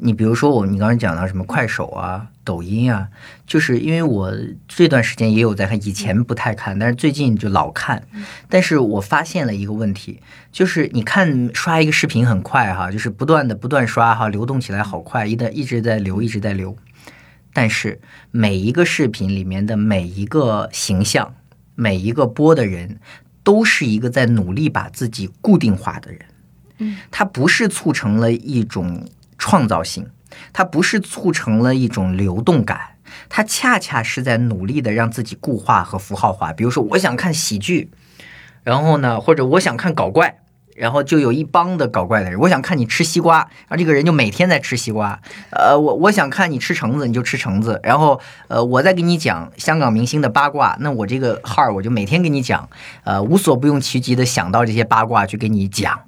[0.02, 3.08] 你比如说我，你刚才讲到什么快手啊、抖音啊，
[3.46, 4.34] 就是因为我
[4.66, 8.02] 这段时间也有在看，以前不太看，但是最近就老看。
[8.48, 16.74] 但是我发现了一个问题，就是你看刷一个视频很快哈，就是不断的不断刷哈，流动起来好快，一旦一直在流，一直在流。
[17.52, 21.34] 但是每一个视频里面的每一个形象，
[21.74, 22.98] 每一个播的人，
[23.42, 26.20] 都是一个在努力把自己固定化的人。
[26.78, 29.06] 嗯，他不是促成了一种。
[29.40, 30.06] 创造性，
[30.52, 32.78] 它不是促成了一种流动感，
[33.30, 36.52] 它恰恰是在努力的让自己固化和符号化。
[36.52, 37.90] 比如说，我想看喜剧，
[38.62, 40.42] 然后呢，或者我想看搞怪。
[40.80, 43.36] 然后就有一帮的搞怪的人，我想看你吃西瓜，
[43.68, 45.20] 然后这个人就每天在吃西瓜。
[45.50, 47.78] 呃，我我想看你吃橙子，你就吃橙子。
[47.82, 52.66] 然后呃，我再给你讲香港明星的八卦，那我这个号儿我就每天给你讲，
[53.04, 56.00] 呃，无所不用其极的想到这些八卦去给你讲。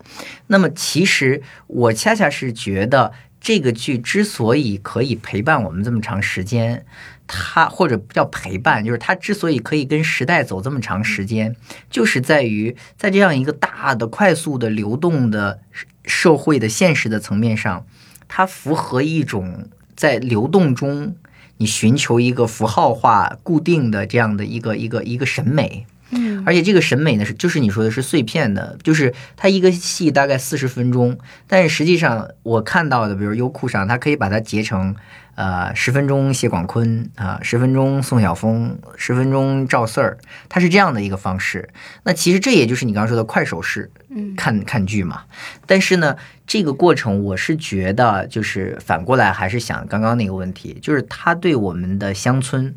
[0.46, 6.87] 那么其实我恰恰是觉得这个剧之所以可以陪伴我们这么长时间。
[7.35, 11.57] 它或者叫陪伴，就是它之所以可以跟时代走这么长时间，
[11.88, 15.61] 就是在于在这样一个大的、快速的流动的
[16.05, 17.87] 社会的现实的层面上，
[18.28, 21.16] 它符合一种在流动中
[21.57, 25.87] 你寻求一个符号化、固定的这样的一个一个一个审美。
[26.12, 34.94] 嗯，而且这个审美呢是就是你说的是碎片的，就是它一个戏大概四十分钟，但是实际上我看到的，比如优酷上，它可以把它截成。
[35.35, 40.18] 呃，十分钟谢广坤啊，十分钟宋晓峰，十分钟赵四儿，
[40.51, 41.70] 他是这样的一个方式。
[42.03, 45.22] 那其实这也就是你刚刚说的快手式，嗯，看看剧嘛。
[45.66, 52.75] 但是呢，这个过程我是觉得，就是反过来还是想刚刚那个问题，就是他对我们的乡村，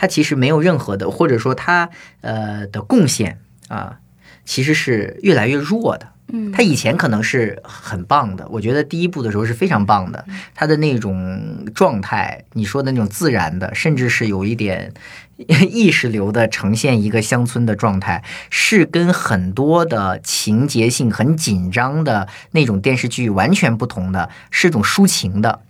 [0.00, 3.98] 他其实没有任何的，或者说他呃的贡献啊，
[4.44, 6.06] 其实是越来越弱的。
[6.28, 14.92] 嗯，他以前可能是很棒的，我觉得第一部的时候是非常棒的，他的那种状态，你说的那种自然的，甚至是有一点
[15.36, 25.62] 意识流的呈现一个乡村的状态，是跟很多的情节性很紧张的那种电视剧完全不同的，是种抒情的，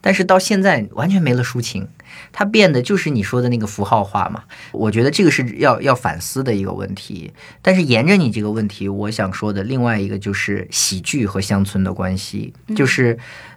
[0.00, 1.88] 但是到现在完全没了抒情。
[2.36, 4.42] 它变的就是你说的那个符号化嘛？
[4.72, 7.32] 我觉得这个是要要反思的一个问题。
[7.62, 13.16] 但是沿着你这个问题，我想说的另外一个就是喜剧和乡村的关系，就是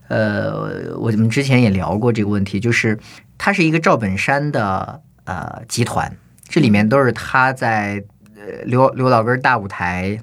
[0.09, 2.99] 呃，我们之前也聊过这个问题，就是
[3.39, 6.15] 它是一个赵本山的呃集团，
[6.47, 8.03] 这里面都是他在
[8.35, 10.19] 呃刘刘老根大舞台，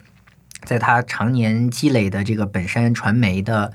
[0.62, 3.72] 在他常年积累的这个本山传媒的。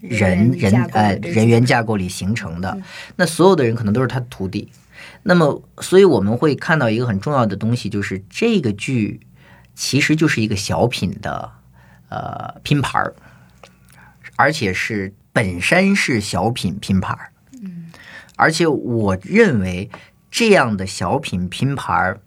[0.00, 2.78] 人人呃人员架构里形成的，
[3.16, 4.70] 那所有的人可能都是他的徒弟。
[5.22, 9.20] 那么，所以我们会看到一个很重要的东西，就是这个剧
[9.74, 11.50] 其实就是一个小品的
[12.08, 13.14] 呃拼盘儿，
[14.36, 17.32] 而且是本身是小品拼盘儿。
[17.62, 17.90] 嗯，
[18.36, 19.90] 而且我认为
[20.30, 22.20] 这样的小品拼盘儿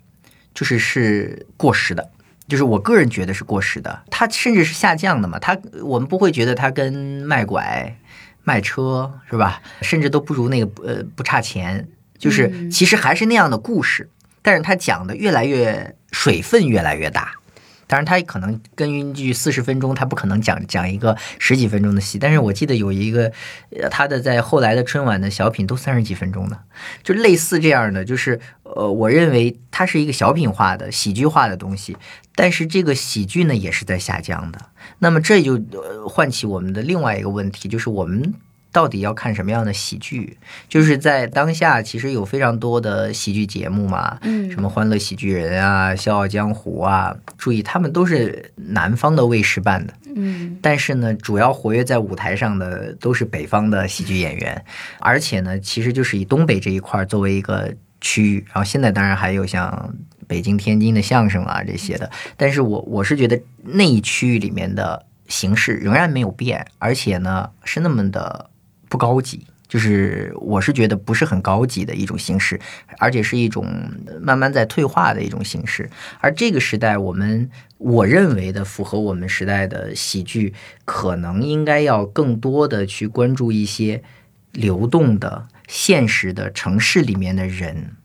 [0.54, 2.10] 就是是过时的。
[2.52, 5.40] 就是我个人觉得是过时的，它甚至是下降的嘛。
[5.40, 6.92] 它我们不会觉得它跟
[7.26, 7.96] 卖拐、
[8.44, 9.62] 卖车是吧？
[9.82, 11.88] 甚至都不如那个呃不差钱。
[12.18, 14.10] 就是其实还是那样的故事，
[14.42, 17.36] 但是它讲的越来越水分越来越大。
[17.92, 22.18] 当然，他可能根据四十分钟，他不可能讲讲一个十几分钟的戏。
[22.18, 23.30] 但是我记得有一个，
[23.90, 26.58] 他的在后来的春晚的小品都三十几分钟的，
[27.04, 28.06] 就类似这样的。
[28.06, 31.98] 就是呃，我认为它是一个小品化的喜剧化的东西，
[32.34, 34.60] 但是这个喜剧呢也是在下降的。
[35.00, 38.34] 那么这就呃唤起我们的另外一个问题，就是我们。
[38.72, 40.38] 到底要看什么样的喜剧？
[40.70, 47.16] 就是在当下，其实有非常多的喜剧节目嘛，嗯，什么《欢乐喜剧人》啊，《笑傲江湖》啊。
[47.38, 54.64] 注意，他们都是南方的卫视办的，嗯，但是呢，主要活跃在舞台上的都是北方的喜剧演员，
[55.00, 58.46] 而且呢，其实就是以东北这一块作为一个区域。
[58.48, 59.94] 然后现在当然还有像。
[60.28, 62.10] 北京、天津的相声啊这些的。
[62.38, 68.50] 但是我我是觉得那一区域里面的形式仍然没有变，而且呢是那么的
[68.92, 69.48] 不高级。
[69.72, 72.60] 就是我是觉得不是很高级的一种形式，
[72.98, 73.66] 而且是一种
[74.20, 75.90] 慢慢在退化的一种形式。
[76.20, 84.04] 而这个时代，我们我认为的符合我们时代的喜剧，可能应该要更多的去关注一些
[84.52, 87.96] 流动的、现实的城市里面的人。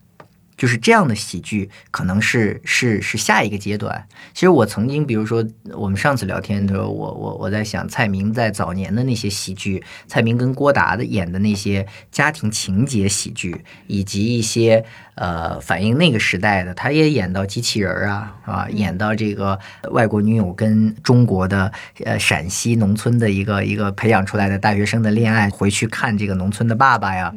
[0.56, 4.06] 就是这样的喜剧，可能是是是下一个阶段。
[4.32, 14.84] 其实我曾经，比如说我们上次聊天的时候，我我我在想蔡明在早年的那些喜剧，蔡明跟郭达的演的那些家庭情节喜剧，以及一些
[15.16, 19.58] 呃反映那个时代的，他也演到机器人啊啊，演到这个
[19.90, 21.70] 外国女友跟中国的
[22.04, 27.34] 呃陕西农村的一个一个培养出来的大学生的恋爱，回去看这个农村的爸爸呀。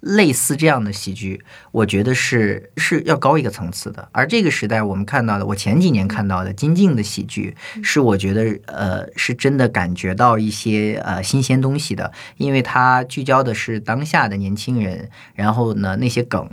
[0.00, 4.08] 类似这样的喜剧，我觉得是是要高一个层次的。
[4.12, 16.48] 而这个时代，我们看到的，我前几年看到的金靖的喜剧，是我觉得呃是真的感觉到一些呃新鲜东西的，因为它聚焦的是当下的年轻人，然后呢那些梗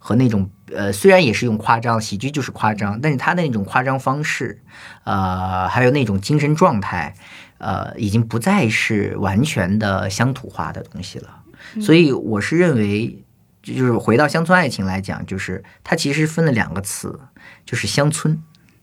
[0.00, 4.60] 和那种呃虽然也是用夸张，喜剧就是夸张，但是他的那种夸张方式，
[5.04, 7.14] 呃还有那种精神状态，
[7.58, 11.37] 呃已经不再是完全的乡土化的东西了。
[11.80, 13.22] 所以我是认为，
[13.62, 17.18] 就是回到乡村爱情来讲，就是它其实分了两个词，
[17.64, 18.40] 就是乡村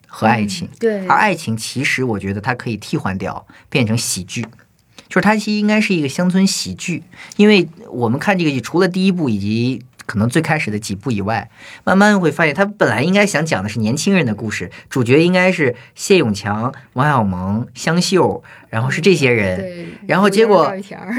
[0.07, 0.69] 和爱情。
[0.79, 4.41] 对，而爱情其实我觉得它可以替换掉，变成喜剧，
[5.09, 7.03] 就是它其实应该是一个乡村喜剧，
[7.37, 9.81] 因为我们看这个剧，除了第一部以及。
[10.05, 11.49] 可能最开始的几部以外，
[11.83, 20.73] 慢慢会发现，他本来应该想讲的是年轻人的故事，主角应该是谢永强、王小蒙、香秀，然后是这些人，然后结果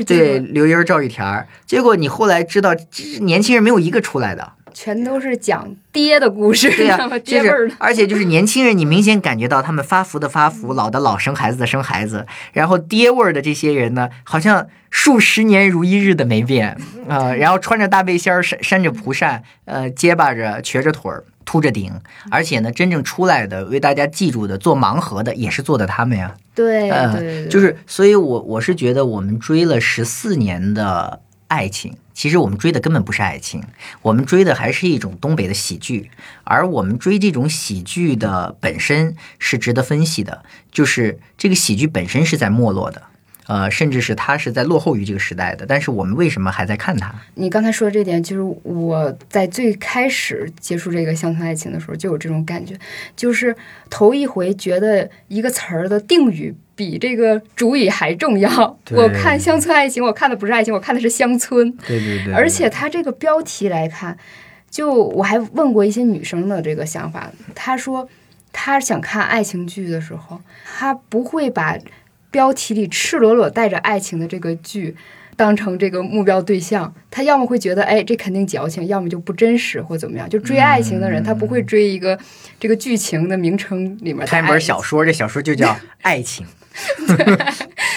[0.07, 2.75] 对 刘英、赵玉田，结果你后来知道，
[3.20, 4.53] 年轻人没有一个出来的。
[4.78, 7.74] 全都是讲爹的故事，对呀，爹味儿的。
[7.78, 12.26] 而且就是年轻人，你明显感觉到他们发福的发福，老的老，生孩子的生孩子。
[12.52, 16.76] 然后爹味儿的这些人呢，好像数十年如一日的没变
[17.08, 17.32] 啊。
[17.32, 21.90] 然后穿着大背心儿，扇扇着蒲扇，呃，结巴着，瘸着腿儿，秃着顶。
[22.30, 26.34] 而且呢，真正出来的为大家记住的做盲盒的，也是做的他们呀。
[26.54, 31.96] 对，呃，就是，所以我我是觉得我们追了十四年的爱情。
[32.12, 33.62] 其实我们追的根本不是爱情，
[34.00, 36.11] 我们追的还是一种东北的喜剧，
[36.44, 43.02] 而我们追这种喜剧的本身是值得分析的，就是这个喜剧本身是在没落的。
[43.46, 47.14] 呃，甚至是它是在落后于这个时代的，但是我们为什么还在看它？
[47.35, 52.76] 你刚才说的这点，就是我在最开始接触这个乡村爱情的时候就有这种感觉，
[53.14, 53.54] 就是
[53.88, 58.78] 头一回觉得一个词儿的定语比这个主语还重要。
[58.90, 61.70] 我看乡村爱情，我看的不是爱情，我看的是乡村。
[61.87, 62.35] 对对对。
[62.35, 64.18] 而且它这个标题来看，
[64.68, 68.09] 就我还问过一些女生的这个想法，她说
[68.52, 71.78] 她想看爱情剧的时候，她不会把。
[72.30, 74.94] 标题里赤裸裸带着爱情的这个剧，
[75.36, 80.28] 当成这个目标对象，他要么会觉得哎，这肯定矫情；要么就不真实或怎么样。
[80.28, 82.18] 就追爱情的人，他不会追一个
[82.58, 84.26] 这个剧情的名称里面。
[84.26, 86.46] 看一本小说，这小说就叫 爱情，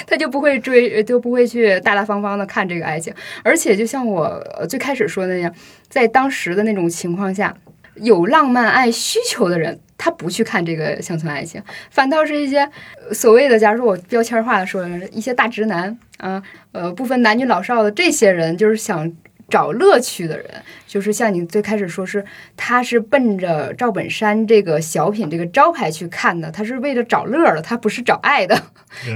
[0.05, 3.13] 他就不会追，就不会去大大方方的看这个爱情。
[3.43, 5.53] 而且，就像我最开始说的那样，
[5.87, 7.55] 在当时的那种情况下，
[8.01, 9.79] 有浪漫爱需求的人。
[10.01, 12.65] 他不去看这个乡村爱情，反倒是一些
[13.11, 19.11] 所谓的，假如说我标签化的说，一些大直男啊，呃，不分男女老少的这些人，就是想
[19.49, 20.45] 找乐趣的人，
[20.87, 22.23] 就是像你最开始说是，
[22.55, 28.57] 他是奔着赵本山这个小品这个招牌去看的，他是为了找乐的，他不是找爱的，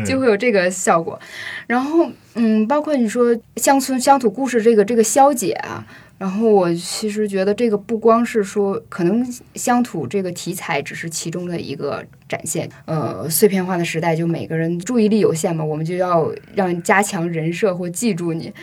[0.05, 1.17] 就会有这个效果。
[1.65, 5.87] 然后，嗯，包括你说乡村乡土故事这个这个消解啊。
[6.23, 12.69] 然后我其实觉得这个不光是说，可能乡土这个题材只是其中的一个展现。
[12.85, 18.53] 呃，碎片化的时代，就每个人注意力有限嘛，我们就要让加强人设或记住你。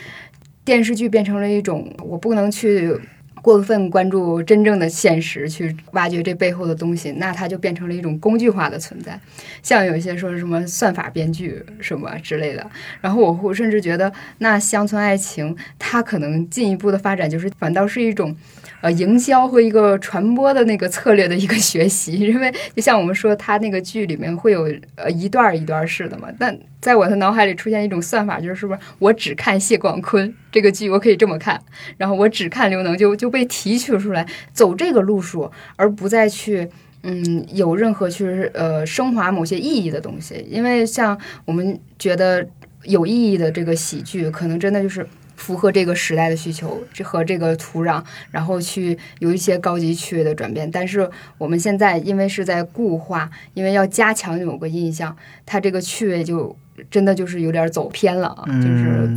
[0.65, 2.99] 电视剧变成了一种，我不能去。
[3.43, 9.19] 过分关注真正的现实，去挖掘这背后的东西，那它就变成了一种工具化的存在。
[9.63, 18.35] 像有一些说什么算法编剧什么之类的，然后我会甚至觉得，那乡村爱情它可能进一步的发展，就是反倒是一种。
[18.83, 26.29] 呃，营销和一个传播的那个策略的一个学习，因为就像我们说，他那个剧里面会有呃一段一段式的嘛。
[26.39, 31.61] 但在我的脑海里出现一种算法，就是是不是我只看谢广坤这个剧，我可以这么看，
[31.97, 36.69] 然后我只看刘能就就被提取出来，走这个路数，而不再去
[37.03, 40.45] 嗯有任何去呃升华某些意义的东西。
[40.49, 42.47] 因为像我们觉得
[42.85, 45.07] 有意义的这个喜剧，可能真的就是。
[45.37, 50.71] 符合这个时代的需求，这和这个土壤，然后去有一些高级趣味的转变。
[50.71, 55.17] 但是我们现在因为是在固化，因为要加强某个印象，
[55.47, 56.55] 它这个趣味就
[56.91, 59.09] 真的就是有点走偏了啊，就是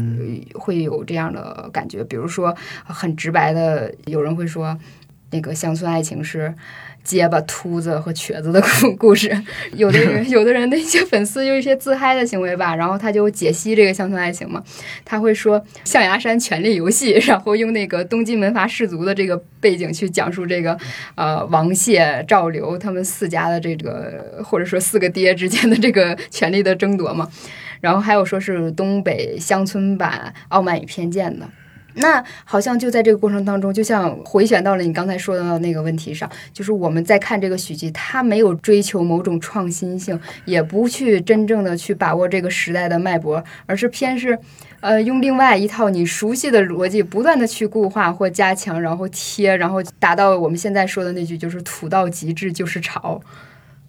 [0.55, 2.03] 会有这样的感觉。
[2.03, 4.77] 比如说很直白的，有人会说，
[5.31, 6.53] 那个乡村爱情是。
[7.03, 9.29] 结巴、秃子和瘸子的故故事，
[9.75, 14.63] 有的人 有的人的一些粉丝有一些自嗨的行为吧，然后他就解析这个乡村爱情嘛，
[15.03, 20.77] 他会说象牙山权力游戏，然后用那个东晋门阀士族的这个背景去讲述这个
[21.15, 27.29] 呃王谢、赵刘他们四家的这个或者说四个爹之间的这个权力的争夺嘛，
[27.81, 31.45] 然后还有说是东北乡村版《傲慢与偏见》的。
[31.95, 44.37] 那好像就在这个过程当中，就像回旋到了你刚才说的那个问题上，就是我们在看这个许剧，他没有追求某种创新性，也不去真正的去把握这个时代的脉搏，而是偏是，
[44.79, 53.21] 呃，用另外一套你熟悉的逻辑，不断的去固化或加强，然后贴，然后达到我们现在说的那句，就是土到极致就是潮。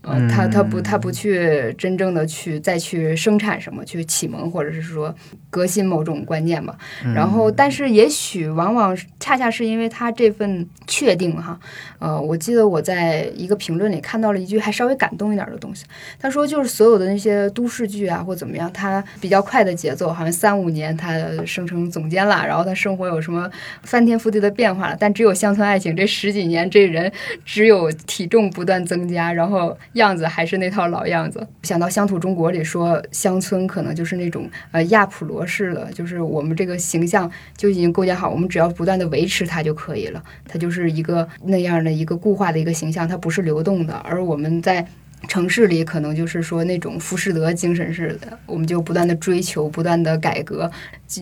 [0.06, 5.14] 嗯，他他不他不去真正的去再去生产什么，去启蒙或者是说
[5.50, 6.76] 革新某种观念吧。
[7.14, 11.58] 然后，但是也许往往恰恰是因为他这份确定哈，
[11.98, 15.84] 呃，我记得我在一个评论里看到了一句还稍微感动一点的东西。
[16.18, 21.14] 他说，就是所有的那些都市剧啊或怎么样，他比较快的节奏，好像三五年他
[21.46, 23.50] 升成总监了，然后他生活有什么
[23.82, 24.96] 翻天覆地的变化了。
[25.00, 27.10] 但只有乡村爱情这十几年，这人
[27.44, 29.74] 只有体重不断增加，然后。
[29.94, 31.44] 样子还是那套老样子。
[31.62, 40.22] 想到《乡土中国》里说，乡村可能就是那种呃亚普罗式的，就是我们这个形象就已经构建好，我们只要不断的维持它就可以了。
[40.46, 43.94] 它就是一个那样的一个固化的一个形象，它不是流动的。
[43.98, 44.86] 而我们在
[45.26, 50.70] 城市里，可能就是说那种浮士德精神似的，我们就不断的追求，不断的改革，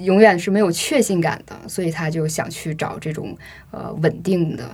[0.01, 1.55] 永远是没有确信感的。
[1.69, 3.37] 所以他就想去找这种
[3.71, 4.69] 呃稳定的。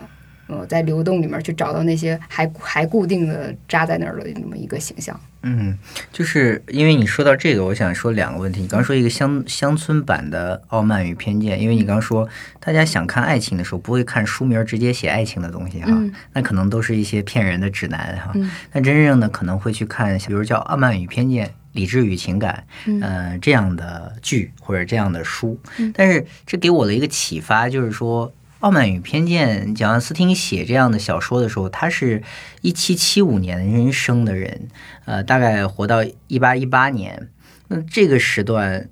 [0.48, 5.18] 呃，在流动里面去找到那些还还固定的扎在那儿的那么一个形象。
[5.42, 5.78] 嗯，
[6.12, 8.60] 就是因为你说到这个，我想说两个问题。
[8.60, 12.28] 你刚说一个乡乡村版的《傲慢与偏见》，因为你刚说
[12.58, 15.96] 大家想看爱情的时候，不会看书名直接写爱情的东西哈，
[16.32, 18.32] 那可能都是一些骗人的指南哈。
[18.72, 22.64] 但真正的可能会去看，比如叫《傲慢与偏见》《理智与情感》
[23.00, 25.56] 呃这样的剧或者这样的书。
[25.94, 28.28] 但是这给我的一个启发就是说。
[28.60, 32.22] 《傲慢与偏见》，蒋亚斯汀写这样的小说的时候，他是
[32.62, 34.68] 一七七五年人生的人，
[35.04, 37.28] 呃，大概活到一八一八年，
[37.68, 38.88] 那这个时段。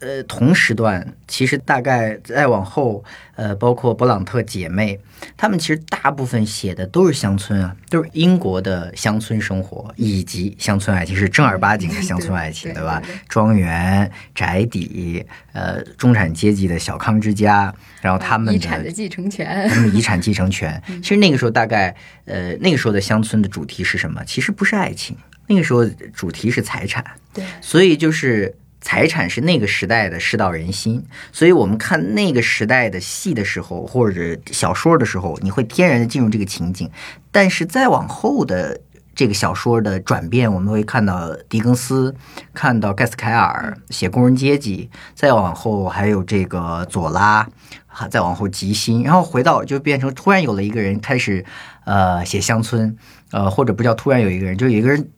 [0.00, 3.02] 呃，同时段其实大概再往后，
[3.34, 4.98] 呃，包括勃朗特姐妹，
[5.36, 13.02] 她们其实大部分写的都是乡村啊，都是英国的乡村生活以及乡村爱情，是正儿八经的乡村爱情， 对吧？
[13.28, 20.80] 庄园、宅邸，呃，中产阶级的小康之家，然后他们的遗产的继承权，他们遗产继承权。
[21.02, 21.92] 其实那个时候大概，
[22.24, 24.22] 呃，那个时候的乡村的主题是什么？
[24.24, 25.16] 其实不是爱情，
[25.48, 25.84] 那个时候
[26.14, 27.04] 主题是财产。
[27.34, 28.54] 对，所以就是。
[28.80, 36.88] 财产是那个时代的世道人心，所以我们看那个时代的戏的时候，或者小说的时候，你会天然的进入这个情景。
[37.32, 38.80] 但是再往后的
[39.14, 42.14] 这个小说的转变，我们会看到狄更斯，
[42.54, 47.48] 看到盖斯凯尔写工人阶级，再往后还有这个左拉，
[48.10, 51.44] 再往后吉辛，然后回到就变成突然有了一个人开始
[51.84, 52.96] 呃写乡村，
[53.32, 55.10] 呃或者不叫突然有一个人，就有一个人。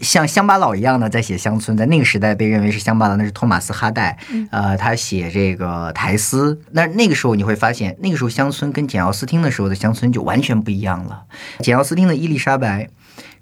[0.00, 4.18] 像乡巴佬一样的在写乡村，在那个时代被认为是乡巴佬，那是托马斯哈代。
[4.50, 11.24] 呃，他写这个苔丝，那那个时候你会发现，那个时候乡村跟简奥斯汀的时候的乡村就完全不一样了。
[11.60, 12.88] 简奥斯汀的伊丽莎白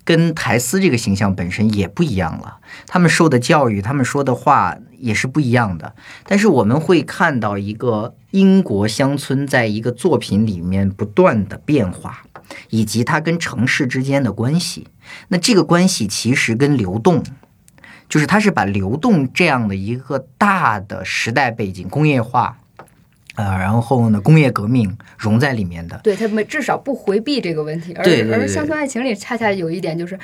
[0.04, 5.94] 跟苔丝这个形象本身也不一样了，他们受的教育，他们说的话也是不一样的。
[6.26, 12.22] 但是我们会看到一个英国乡村在一个作品里面不断的变化。
[12.70, 14.86] 以及它跟城市之间的关系，
[15.28, 17.22] 那这个关系其实跟流动，
[18.08, 22.58] 就是它是把流动这样的一个大的时代背景，工业化，
[23.36, 26.00] 呃，然后呢，工业革命融在里面的。
[26.02, 30.18] 对他们至少不回避这个问题，而而乡村爱情里恰恰有一点就是，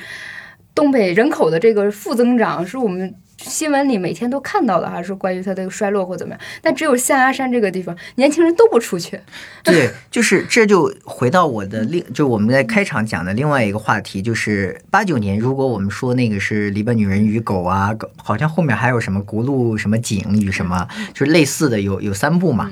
[0.73, 3.15] 东北人口的这个负增长是我们。
[3.43, 9.19] 新闻里每天都看到的哈，是关于它的衰落或怎么样，但只有象牙山这个地方，年轻人都不出去。
[9.63, 22.71] 对，就是这就回到我的另，就我们在开场讲的另外一个话题，就是八九年，如果我们说那个是《篱笆女人与狗》啊，好像后面还有什么《轱辘什么井》与什么，就是类似的有有三部嘛，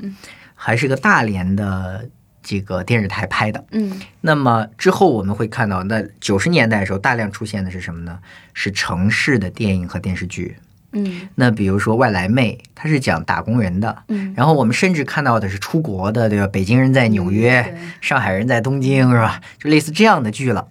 [0.54, 2.08] 还是个大连的。
[2.50, 8.18] 这个电视台拍的，嗯，那么之后我们会看到，那九十年代的时候大量出现的是什么呢？
[8.54, 10.56] 是城市的电影和电视剧，
[10.90, 13.96] 嗯那比如说《外来妹》，它是讲打工人的。
[14.08, 16.48] 嗯，然后我们甚至看到的是出国的，对吧？
[16.48, 19.40] 北京人在纽约，对上海人在东京，是吧？
[19.56, 20.66] 就类似这样的剧了。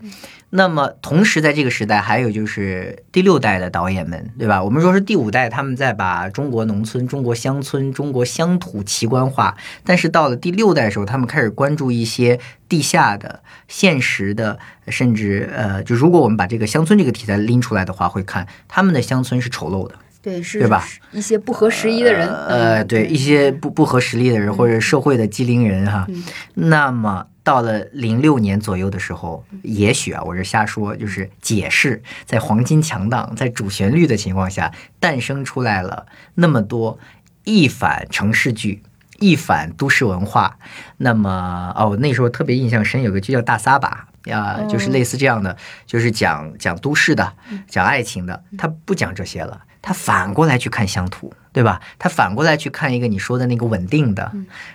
[0.52, 4.64] 那么，同时在这个时代，还有就是第六代的导演们，对吧？
[4.64, 9.56] 我们说是第五代，他们在把中国农村、中国乡村、中国乡土奇观化。
[9.84, 19.94] 但是到了第六代的时候，他们开始关注一些地下的、现实的，甚至呃，就如果我们把这个乡村这个题材拎出来的话，会看他们的乡村是丑陋的。
[20.22, 20.86] 对是，对吧？
[21.12, 26.24] 一些不合时宜的人，呃，嗯对一些不不合时宜的人或者社会的机灵人哈，嗯
[26.56, 37.00] 那么到了零六年左右的时候，也许啊，我是瞎说，就是解释在黄金强档、在主旋律的情况下，诞生出来了那么多
[37.46, 38.84] 一反城市剧。
[39.18, 40.60] 一反都市文化，
[40.98, 47.34] 那么哦，那时候特别印象深，有个剧叫《大撒把》啊，就是类似这样的，就是讲讲都市的，
[47.68, 51.82] 讲爱情的，他不讲这些了，他反过来去看乡土，对吧？
[51.98, 54.32] 他反过来去看一个你说的那个稳定的，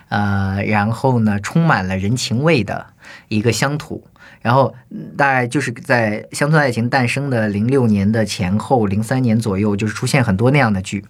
[0.09, 2.85] 呃，然后呢，充满了人情味的
[3.27, 4.07] 一个乡土。
[4.41, 11.03] 然后嗯大概就是在《乡村爱情》诞生的零六年的前后，零三年左右，就是出现很多那样的剧。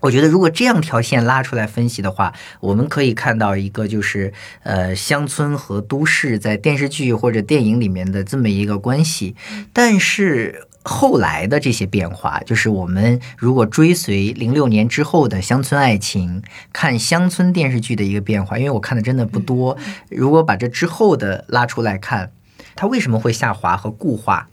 [0.00, 9.36] 我觉得，如果这样条线拉出来分析的话，我们可以看到一个就是呃乡村和都市在电视剧或者电影里面的这么一个关系。
[9.72, 19.76] 但是后来的这些变化，就是我们如果追随零六年之后的乡村爱情，看乡村电视剧的一个变化，因为我看的真的不多。
[20.08, 22.30] 如果把这之后的拉出来看，
[22.76, 24.48] 它为什么会下滑和固化？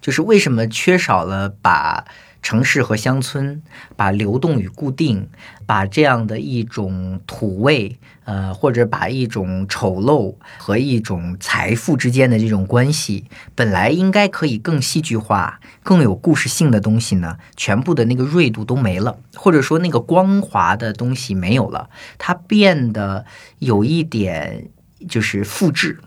[0.00, 2.06] 就是为什么缺少了把
[2.44, 3.62] 城市和乡村，
[3.96, 5.30] 把流动与固定，
[5.64, 13.24] 把这样的一种土味，呃，或者把一种丑陋和一种财富之间的这种关系，
[13.54, 21.88] 本来应该可以更戏剧化、更有故事性的东西呢，全部的那个锐度都没了，或者说那个光滑的东西没有了，
[22.18, 23.24] 它变得
[23.58, 24.68] 有一点
[25.08, 25.98] 就是复制。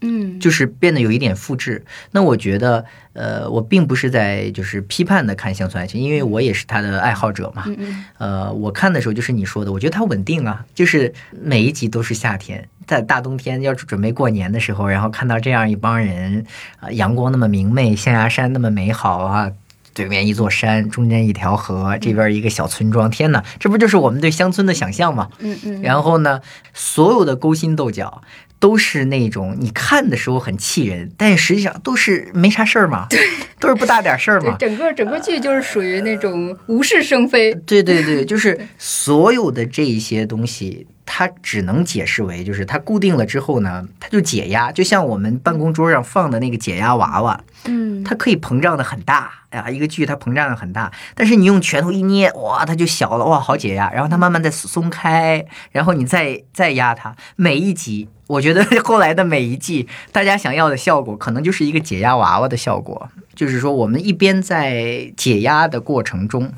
[0.00, 1.84] 嗯，就是变得有一点复制。
[2.12, 7.64] 那我觉得，呃，我并不是在就是批判的看乡村爱情，因为我也是他的爱好者嘛。
[7.66, 16.44] 嗯嗯呃，我看的时候就是你说的，我觉得它稳定啊，就是每一集都是夏天，在大冬天要准备过年的时候，然后看到这样一帮人，
[16.80, 19.50] 啊、阳光那么明媚，象牙山那么美好啊。
[19.94, 25.28] 对面一座山，中间一条河，这边一个小村庄，天哪，这不就是我们对乡村的想象吗？
[25.40, 26.40] 嗯嗯，然后呢，
[26.72, 28.22] 所有的勾心斗角
[28.60, 33.20] 都是那种你看的时候很气人，但实际上都是没啥事儿嘛，对
[33.60, 34.56] 都是不大点事儿嘛。
[34.58, 53.90] 整个整个剧就是属于那种无事生非，对对对，就是所有的这一些东西，它只能解释为，就是它固定了之后呢，它就解压，就像我们办公桌上放的那个解压娃娃，嗯，它可以膨胀的很大呀，一个剧它膨胀的很大，但是你用拳头一捏，哇，它就小了，哇，好解压。
[53.90, 55.42] 然后它慢慢再松开，
[55.72, 57.16] 然后你再再压它。
[57.36, 66.52] 每一集，我觉得后来的每一季，大家想要的效果可能就是一个解压娃娃的效果，就是说我们一边在解压的过程中。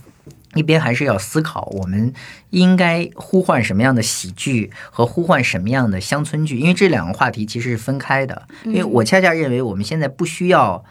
[0.54, 2.12] 一边还是要思考，我们
[2.50, 8.48] 应该呼唤什么样的喜剧和呼唤什么样的乡村剧，因为这两个话题其实是分开的。
[8.64, 10.84] 因为我恰恰认为我们现在不需要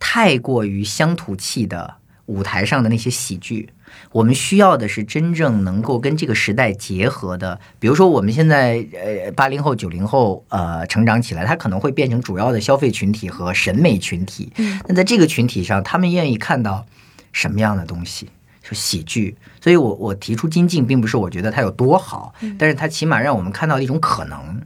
[0.00, 1.94] 太过于乡土气的
[2.26, 3.68] 舞台上的那些喜剧，
[4.10, 7.60] 我们需要的是真正能够跟这个时代结合的。
[7.78, 14.52] 比如说，我们现在呃八零后、九零后呃成长起来，他可能会变成主要的消费群体和审美群体。
[14.56, 16.84] 嗯那在这个群体上，他们愿意看到
[17.30, 18.28] 什么样的东西？
[18.66, 24.62] 就喜剧，所以我我提出精进，并不是我觉得它有多好，但是它起码让我们看到一种可能。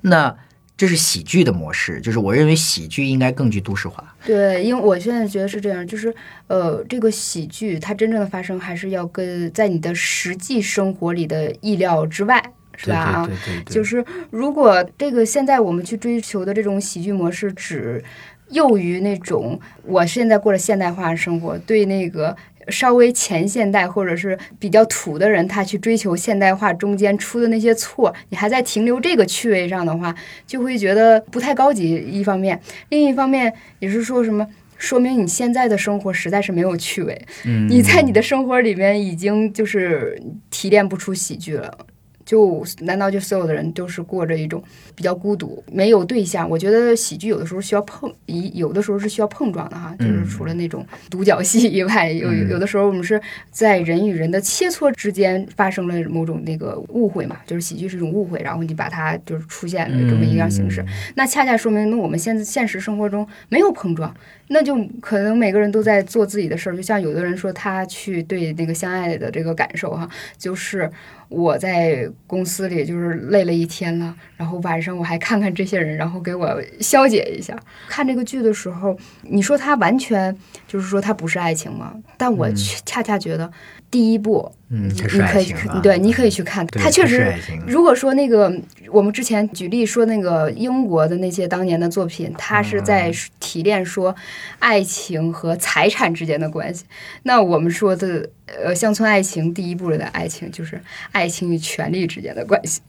[0.00, 0.36] 那
[0.76, 4.12] 这是喜剧的模式，就是我认为喜剧应该更具都市化。
[4.26, 6.12] 对，因为我现在觉得是这样，就是
[6.48, 12.42] 呃，这个喜剧它真正的发生还是要跟在你的实际生活里的意料之外，
[12.76, 12.96] 是吧？
[12.96, 13.30] 啊，
[13.66, 18.02] 就是如果这个现在我们去追求的这种喜剧模式只
[18.50, 22.36] 囿于那种我现在过着现代化的生活，对那个
[22.68, 30.14] 稍微前现代或者是比较土的人，他去追求现代化中间出的那些错，你还在停留这个趣味上的话，
[30.46, 31.94] 就会觉得不太高级。
[32.10, 34.46] 一方面，另一方面也是说什么。
[34.76, 37.26] 说明你现在的生活实在是没有趣味，
[37.70, 41.78] 你在你的生活里面已经就是提炼不出喜剧了。
[42.24, 44.62] 就难道就所有的人都是过着一种
[44.94, 46.48] 比较孤独、没有对象？
[46.48, 53.20] 我觉得喜剧有的时候需要碰，一有的时候是需要碰撞的哈，就是除了那种独角戏以外，有有的时候我们是
[53.50, 64.14] 在人与人的切磋之间发生了某种那个误会嘛，就是喜剧是一种误会，然后你把它就是出现了这么一样形式，那恰恰说明那我们现在现实生活中没有碰撞。
[64.48, 70.90] 那就可能每个人都在做自己的事儿，就像有的人说他去对那个相爱的这个感受哈，就是
[71.28, 77.58] 我在公司里就是累了一天了，然后晚上我还看看这些人，然后给我消解一下。
[77.88, 80.36] 看这个剧的时候，你说他完全
[80.74, 81.94] 就是说它不是爱情吗？
[82.18, 82.50] 但我
[82.84, 83.48] 恰恰觉得。
[83.92, 87.32] 第一部，嗯，你可以对，你可以去看，它确实。
[87.64, 88.52] 如果说那个
[88.90, 94.12] 我们之前举例说那个英国的那些当年的作品，它是在提炼说
[94.58, 96.84] 爱情和财产之间的关系。
[97.22, 98.28] 那我们说的
[98.64, 100.80] 呃乡村爱情第一部里的爱情，就是
[101.12, 102.80] 爱情与权力之间的关系，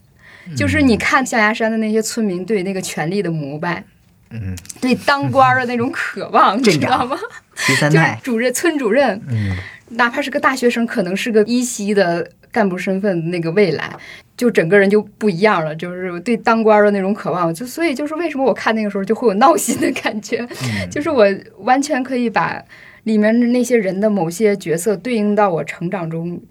[0.57, 3.83] 就是你看象牙山的那些村民对那个权力的膜拜，
[4.31, 7.15] 嗯，对当官的那种渴望，你知道吗？
[7.89, 9.55] 就是主任村主任，嗯。
[9.89, 13.87] 哪怕是个大学生，可能是个一稀的干部身份，那个未来
[14.35, 17.53] 就整个人就不一样了，就是对当官的那种渴望。
[17.53, 20.43] 就所以就是为什么我看那个时候就会有闹心的感觉，
[20.89, 21.23] 就是我
[21.59, 22.59] 完全可以把
[23.03, 26.41] 里面的那些人的某些角色对应到我成长中。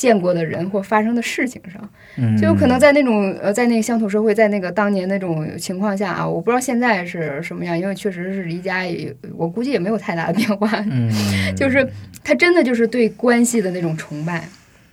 [0.00, 10.70] 见过的人或发生的事情上，就有可能在那种呃，在那个乡土社会，在那个当年那种情况下啊，我不知道现在是什么样，因为确实是离家也，我估计也没有太大的变化。
[10.90, 11.12] 嗯，
[11.54, 11.86] 就是
[12.24, 14.48] 他真的就是对关系的那种崇拜，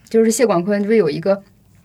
[0.10, 1.42] 就是谢广坤，不是有一个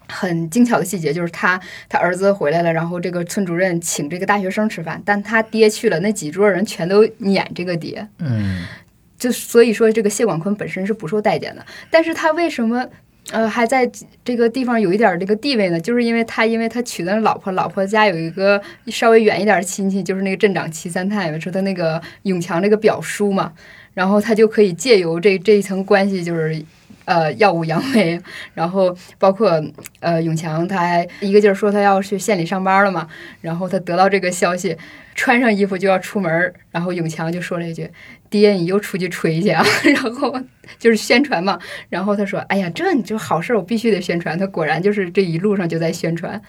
[0.09, 8.05] 很精巧的细节，就是他他儿子回来了，然后这个村主任请这个大学生吃饭，但他爹去了，那几桌人全都撵这个爹。
[8.19, 8.65] 嗯，
[9.17, 12.85] 就所以说这个谢广坤本身是不受待见的，但是他为什么？
[13.31, 13.89] 呃，还在
[14.25, 23.53] 这个地方有一点这个地位呢，就是因为他，因为他娶的老婆，老婆家有一个稍微远一点亲戚，就是那个镇长齐三太，说他那个永强这个表叔嘛，
[23.95, 26.63] 然后他就可以借由这这一层关系，就是
[27.13, 28.19] 呃耀武扬威，
[28.55, 29.63] 然后包括
[30.01, 33.07] 呃永强他还一个劲儿说他要去县里上班了嘛，
[33.43, 34.77] 然后他得到这个消息。
[35.15, 37.87] 穿上衣服就要出门，然后永强就说了一句
[38.31, 40.35] ：“爹，你又出去吹去啊？”然后
[40.79, 41.59] 就是宣传嘛。
[41.91, 46.41] 然后他说：“哎呀，这就好事，我必须得宣传。”他果然就是这一路上就在宣传。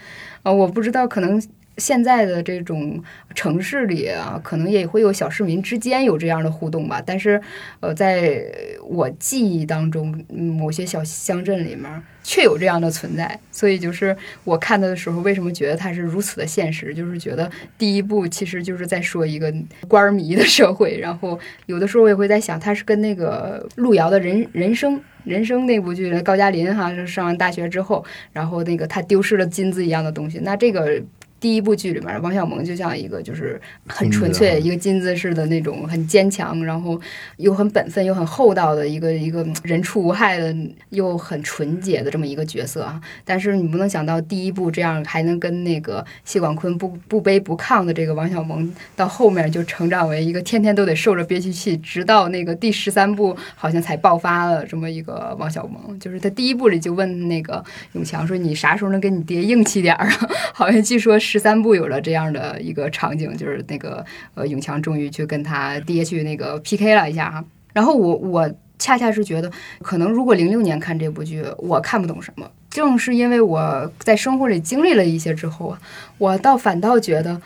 [0.44, 1.44] 啊，我不知道可能。
[1.78, 3.02] 现在的这种
[3.34, 7.02] 城市里啊，可能也会有小市民之间有这样的互动吧。
[7.04, 7.42] 但是，
[7.80, 8.46] 呃，在
[8.84, 13.40] 我记忆当中，某些小乡镇里面确有这样的存在。
[13.52, 16.94] 所以，就是我看到的时候，为什么觉得它是如此的现实？
[16.94, 19.52] 就是觉得第一部其实就是在说一个
[19.88, 21.00] 官儿迷的社会。
[21.00, 30.40] 然后，有的时候我也会在想，他是跟那个路遥的人人生人生那部剧，高加林哈就上完大学之后，然后那个他丢失了金子一样的东西。
[30.44, 31.02] 那这个。
[31.44, 36.98] 第一部剧里面，王小蒙就像一个就是很纯粹、一个金子似的那种很坚强，然后
[37.36, 40.56] 又很本分又很厚道的一个一个人畜无害的
[40.92, 43.02] 又很纯洁的这么一个角色啊。
[43.26, 56.00] 但是你不能想到第一部这样还能跟那个谢广坤不不卑不亢的这个王小蒙，到后面就成长为一个天天都得受着憋屈气，直到那个第十三部好像才爆发了这么一个王小蒙。
[56.00, 61.33] 就是他第一部里就问那个永强说：“你啥时候能跟你爹硬气点儿啊？” 好像据说是。
[61.34, 64.06] 十三部有了这样的一个场景，就是那个
[64.36, 67.44] 呃，永强终于去跟他爹去那个 PK 了一下哈。
[67.74, 72.48] 然后我我恰恰是觉得，可能如果零六年看这部剧，我看不懂什么。
[72.70, 75.82] 正是因为我在生活里经历了一些之后啊，
[76.20, 77.42] 我倒反倒觉得，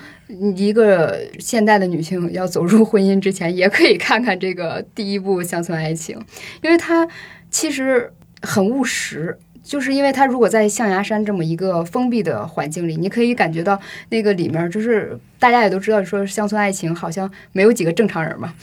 [0.58, 6.20] 一个现代的女性要走入婚姻之前，也可以看看这个第一部乡村爱情，
[6.62, 7.08] 因为它
[7.50, 8.12] 其实
[8.42, 9.40] 很务实。
[9.68, 18.54] 就是因为他如果在象牙山这么一个封闭的环境里，你可以感觉到那个里面就是大家也都知道，说乡村爱情好像没有几个正常人嘛，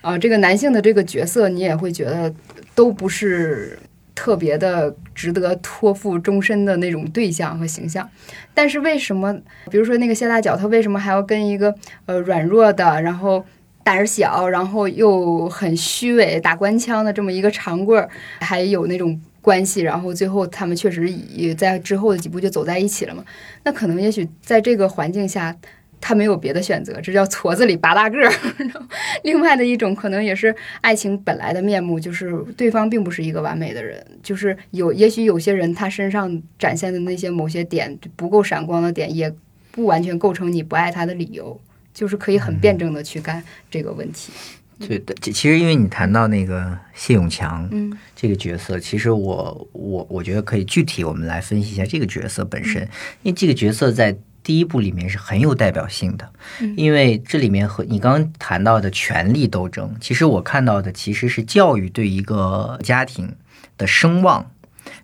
[0.00, 2.32] 啊，这个男性的这个角色你也会觉得
[2.74, 3.78] 都不是
[4.14, 8.08] 特别的值得托付终身的那种对象和形象。
[8.54, 9.38] 但是为什么，
[9.70, 11.74] 比如说那个谢大脚，他为什么还要跟一个
[12.06, 13.44] 呃软弱的，然后
[13.82, 18.08] 胆儿小，然后又很虚伪打官腔的这么一个长棍儿，
[18.40, 19.20] 还有那种。
[19.44, 23.22] 关系，然后最后他们确实也在之后的几步就走在一起了嘛？
[23.62, 25.54] 那可能也许在这个环境下，
[26.00, 28.32] 他没有别的选择，这叫矬子里拔大个儿。
[29.22, 39.30] 另外的一种可能也是爱情本来的面目，就是对方并不是一个完美的人，就是有也许有些人他身上展现的那些某些点不够闪光的点，也
[39.70, 41.60] 不完全构成你不爱他的理由，
[41.92, 44.32] 就是可以很辩证的去干这个问题。
[44.78, 47.96] 对的，其其实因为你谈到那个谢永强嗯。
[48.16, 52.82] 这个角色，其实我我我觉得可以具体我们来分析一下这个角色本身，
[53.22, 56.28] 因为这个角色在第一部里面是很有代表性的，
[56.76, 63.34] 因为这里面和你刚刚谈到的权力斗争，其实我看到的其实是教育对一个家庭
[63.76, 64.50] 的声望，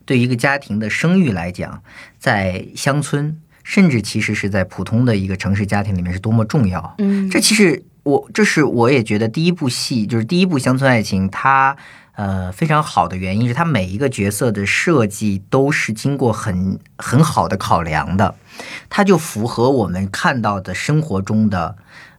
[0.06, 1.82] 对一个家庭的声誉来讲，
[2.18, 3.40] 在乡村。
[3.62, 11.76] 甚至其实是在普通的一个城市家庭里面是多么重要，嗯，这其实我这是我也觉得第一部戏就是第一部《乡村爱情》，它
[12.14, 18.34] 呃非常好的原因是它每一个角色的设计都是经过很很好的考量的，
[18.88, 21.76] 它就符合我们看到的生活中的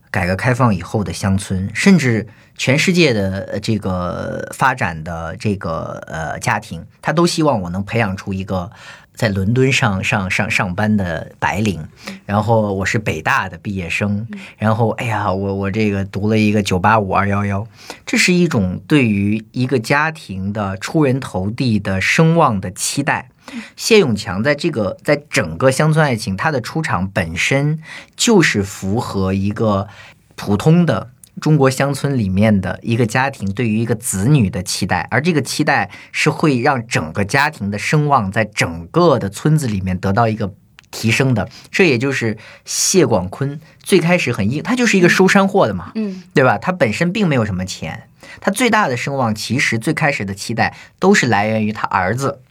[0.10, 8.72] 改革开放以后的乡村，甚至全世界的这个发展的这个呃家庭，他都希望我能培养出一个。
[9.14, 11.88] 在伦敦上上上上班的白领，
[12.26, 17.68] 然后我是北大的毕业生，然后哎呀，我我这个读了一个九八五二幺幺，
[18.06, 23.30] 这是一种对于一个家庭的出人头地的声望的期待。
[23.76, 27.80] 谢永强在这个在整个乡村爱情，他的出场本身
[28.16, 29.88] 就是符合一个
[30.36, 31.10] 普通的。
[31.42, 40.54] 中国乡村里面的一个家庭对于一个子女的期待，而这个期待是会让整个家庭的声望在整个的村子里面得到一个
[40.92, 41.50] 提升的。
[41.72, 46.60] 这也就是谢广坤最开始很硬，他就是一个收山货的嘛，嗯，对吧？
[46.60, 48.04] 他本身并没有什么钱，
[48.40, 52.42] 他最大的声望其实最开始的期待都是来源于他儿子，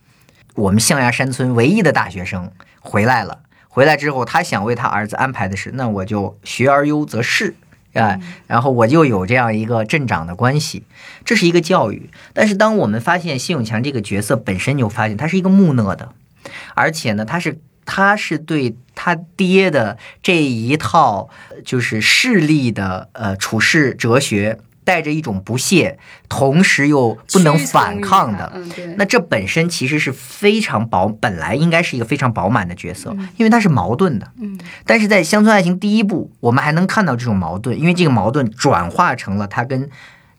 [0.57, 3.43] 我们象牙山村唯一的大学生回来了。
[3.69, 7.55] 回来之后，他想为他儿子安排的是，那我就学而优则仕。
[7.95, 10.85] 啊，然后我就有这样一个镇长的关系，
[11.25, 12.11] 这是一个教育。
[12.33, 16.13] 但是当我们发现谢永强这个角色本身，就发现他是一个木讷的，
[16.75, 21.29] 而且呢，他是他是对他爹的这一套
[21.65, 24.59] 就是势力的呃处事哲学。
[24.91, 25.97] 带着一种不屑，
[26.29, 28.53] 同时又不能反抗的，
[28.97, 34.33] 那这本身其实是非常饱，本来应该是一个非常饱满的角色，因为它是矛盾的。
[34.41, 39.89] 嗯，但是在《乡村爱情》第一部，我们还能看到这种矛盾，因为这个矛盾转化成了他跟。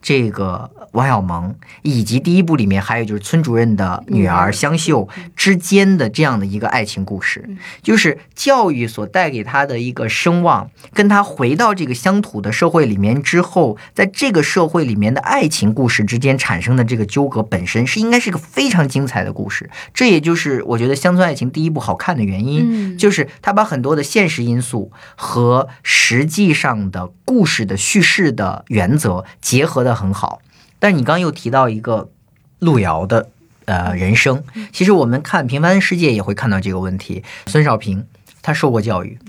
[0.01, 7.47] 这个王小蒙，以及第一部里面还有就是村主任的女儿香秀之间的这样的一个爱情故事，
[7.83, 19.69] 就是教育所带给他的一个声望，跟他回到这个乡土的社会里面之后，在这个社会里面的爱情故事之间产生的这个纠葛，本身是应该是一个非常精彩的故事。
[19.93, 29.90] 这也就是我觉得《乡村爱情》第一部好看的原因，就是他把很多的现实因素和实际上的故事的叙事的原则结合的。
[29.95, 30.41] 很好，
[30.79, 32.11] 但你刚又提到一个
[32.59, 33.29] 路遥的
[33.65, 37.23] 呃人生，其实我们看《平凡的世界》也会看到这个问题。
[37.47, 38.05] 孙少平
[38.41, 39.19] 他受过教育，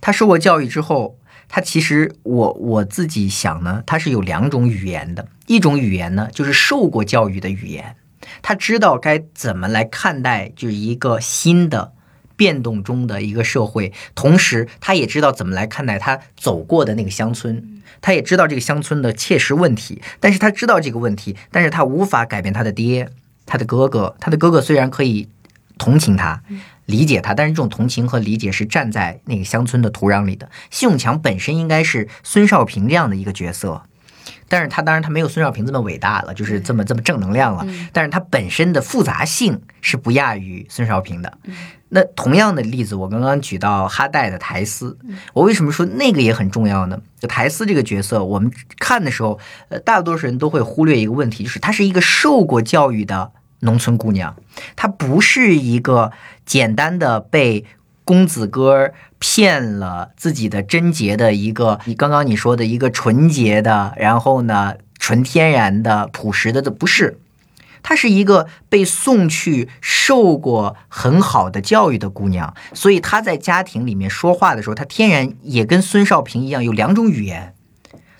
[0.00, 1.16] 他受过教育之后，
[1.48, 7.96] 他其实我我自己想呢，他是有两种语言的，一种语言呢就是受过教育的语言，
[8.40, 11.92] 他知道该怎么来看待就是一个新的
[12.36, 17.71] 变动中的一个社会，同时他也知道怎么来看待他走过的那个乡村。
[18.02, 23.08] 他也知道这个乡村的切实问题，但是他知道这个问题，但是他无法改变他的爹，
[23.46, 25.28] 他的哥哥，他的哥哥虽然可以
[25.78, 26.42] 同情他，
[26.84, 30.50] 理解他，但是这种同情和理解是站在那个乡村的土壤里的。
[30.70, 33.82] 谢永强本身应该是孙少平这样的一个角色。
[34.48, 37.66] 但是他当然他没有孙少平这么伟大了，就是这么这么正能量了。
[37.90, 41.38] 但是他本身的复杂性是不亚于孙少平的。
[41.94, 44.96] 那同样的例子，我刚刚举到哈代的苔丝，
[45.34, 46.98] 我为什么说那个也很重要呢？
[47.20, 49.38] 就苔丝这个角色，我们看的时候，
[49.68, 54.34] 呃，大多数人都会忽略一个问题，就是她是一个受过教育的农村姑娘，
[54.74, 56.12] 她不是一个
[56.46, 57.64] 简单的被。
[58.04, 58.90] 公子哥
[59.20, 67.20] 骗了自己的贞洁的一个，你刚刚你说的一个纯洁的，然后呢，纯天然的、朴实的，这不是，
[67.82, 77.54] 她是一个被送去受过很好的教育的姑娘，所以她在家庭里面说话的时候，她天然也跟孙少平一样有两种语言，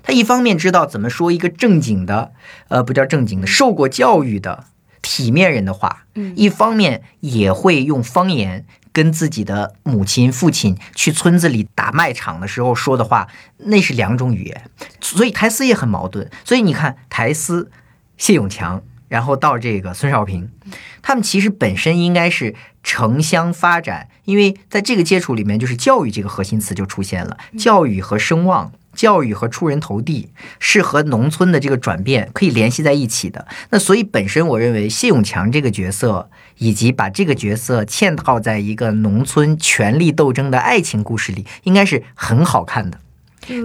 [0.03, 2.33] 她一方面知道怎么说一个正经的，
[2.69, 4.65] 呃，不叫正经的，受过教育的
[5.01, 8.65] 体面人的话，一方面也会用方言。
[8.95, 16.31] 跟自己的母亲、父亲去村子里打麦场的时候说的话，那是两种语言，所以台词也很矛盾。
[16.45, 17.71] 所以你看，台词
[18.19, 18.83] 谢永强，
[19.13, 20.49] 然后到这个孙少平，
[21.03, 28.73] 他们其实本身应该是城乡发展，因为在这个接触里面，就是教育这个核心词就出现了，教育和声望。
[28.95, 33.47] 教育和出人头地是和农村的这个转变可以联系在一起的。
[33.71, 42.99] 那所以本身我认为谢永强这个角色，以及把这个角色嵌套在一个农村权力斗争的爱情故事里，应该是很好看的。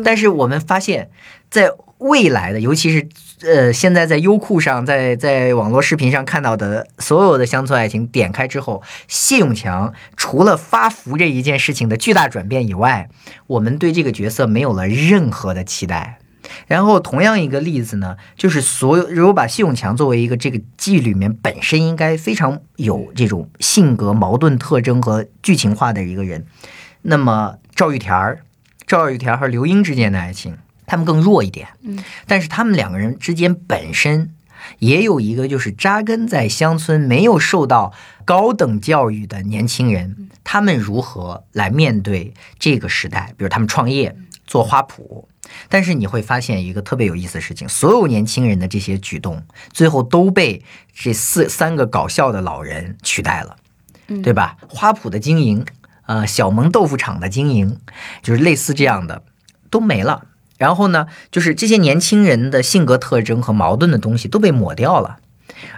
[0.03, 1.09] 但是我们发现，
[1.49, 3.09] 在未来的，尤其是
[3.41, 13.09] 呃，现在在优酷上，在在网络视频上看到的所有的乡村爱情，点开之后，谢永强除了发福这一件事情的巨大转变以外，
[13.45, 16.17] 我们对这个角色没有了任何的期待。
[16.65, 26.47] 然后，同样一个例子呢，就是所有如果把谢永强作为一个这个剧里面本身应该非常有这种性格矛盾特征和剧情化的一个人，
[27.03, 28.39] 那么赵玉田儿、
[28.87, 30.57] 赵玉田和刘英之间的爱情，
[30.87, 31.67] 他们更弱一点。
[31.83, 34.33] 嗯，但是他们两个人之间本身
[34.79, 37.93] 也有一个就是扎根在乡村、没有受到
[38.25, 43.33] 高等教育的年轻人，他们如何来面对这个时代？
[43.37, 44.15] 比如他们创业
[44.47, 45.25] 做花圃。
[45.69, 50.61] 但是你会发现一个特别有意思的事情，所有年轻人的这些举动，最后都被
[50.93, 53.55] 这四三个搞笑的老人取代了，
[54.09, 54.57] 嗯对吧？
[54.67, 55.65] 花圃的经营，
[56.05, 57.79] 呃，小萌豆腐厂的经营，
[58.21, 59.23] 就是类似这样的，
[59.69, 60.25] 都没了。
[60.57, 65.17] 然后呢，就是这些年轻人的性格特征和矛盾的东西都被抹掉了。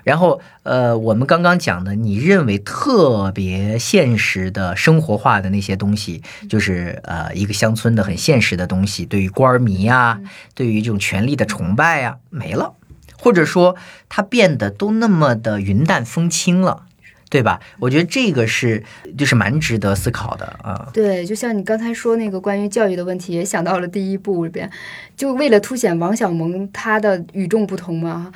[0.04, 10.20] 然后，呃，我们刚刚讲的，你认为特别现实的生活化的那些东西，就是呃，一个乡村的很现实的东西，对于官儿迷啊，
[10.54, 12.74] 对于这种权力的崇拜啊，没了，
[13.18, 13.78] 或者说
[14.10, 16.84] 它变得都那么的云淡风轻了，
[17.30, 17.60] 对吧？
[17.80, 18.84] 我觉得这个是
[19.18, 20.90] 就是蛮值得思考的啊。
[20.92, 24.70] 对，就像你刚才说那个关于教育的问题，也想到了第一部里边，
[25.16, 28.32] 就为了凸显王小蒙他的与众不同嘛。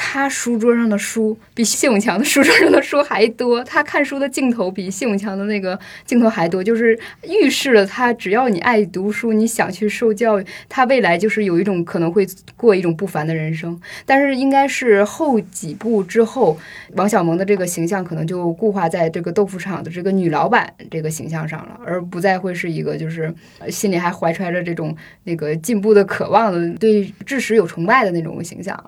[0.00, 5.76] 他书桌上的书比谢永强的书桌上的书还多，他看书的镜头比谢永强的那个
[6.06, 12.24] 镜头还多，就是预示了他只要你爱读书，你想去受教育，他未来就是有一种可能会
[12.56, 13.78] 过一种不凡的人生。
[14.06, 16.56] 但是应该是后几部之后，
[16.94, 23.34] 王小蒙的这个形象可能就固化在这个豆腐厂的这个女老板这个形象上了，而不再会是一个就是
[23.68, 28.78] 心里还怀揣着这种那个进步的渴望的，对知识有崇拜的那种形象。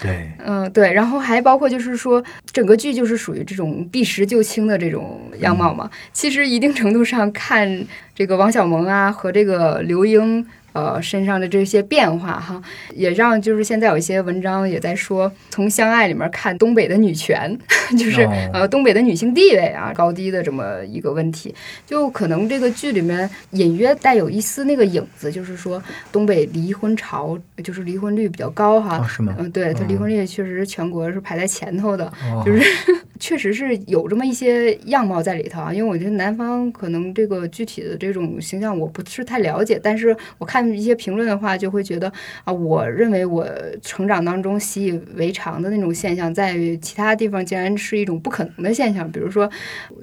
[0.00, 2.22] 对，嗯，对，然后还包括就是说，
[2.52, 5.90] 整个剧就是属于这种避实就轻的这种样貌嘛。
[6.12, 7.84] 其实一定程度上看
[8.14, 10.46] 这个王小蒙啊和这个刘英。
[10.74, 12.60] 呃，身上的这些变化哈，
[12.94, 17.56] 也让就是现在有一些文章也在说，从相爱里面看东北的女权，
[17.96, 21.54] 就是、哦呃东北的女性地位啊高低的这么一个问题。
[21.86, 28.98] 就可能这个剧里面隐约带有一丝那个影子，就是说东北离婚潮，就是离婚率比较高哈。
[28.98, 29.36] 哦，是吗？
[29.38, 32.62] 嗯，对，它离嗯婚率确实全国是排在前头的，哦就是
[33.20, 35.72] 确实是有这么一些样貌在里头啊。
[35.72, 42.12] 因为我觉得南方可能这个具体的这种形象我不是太了解，但是我看一些评论的话，就会觉得
[42.44, 43.46] 啊，我认为我
[43.82, 49.10] 成长当中习以为常的那种现象，在于其他地方竟然是一种不可能的现象。
[49.10, 49.50] 比如说，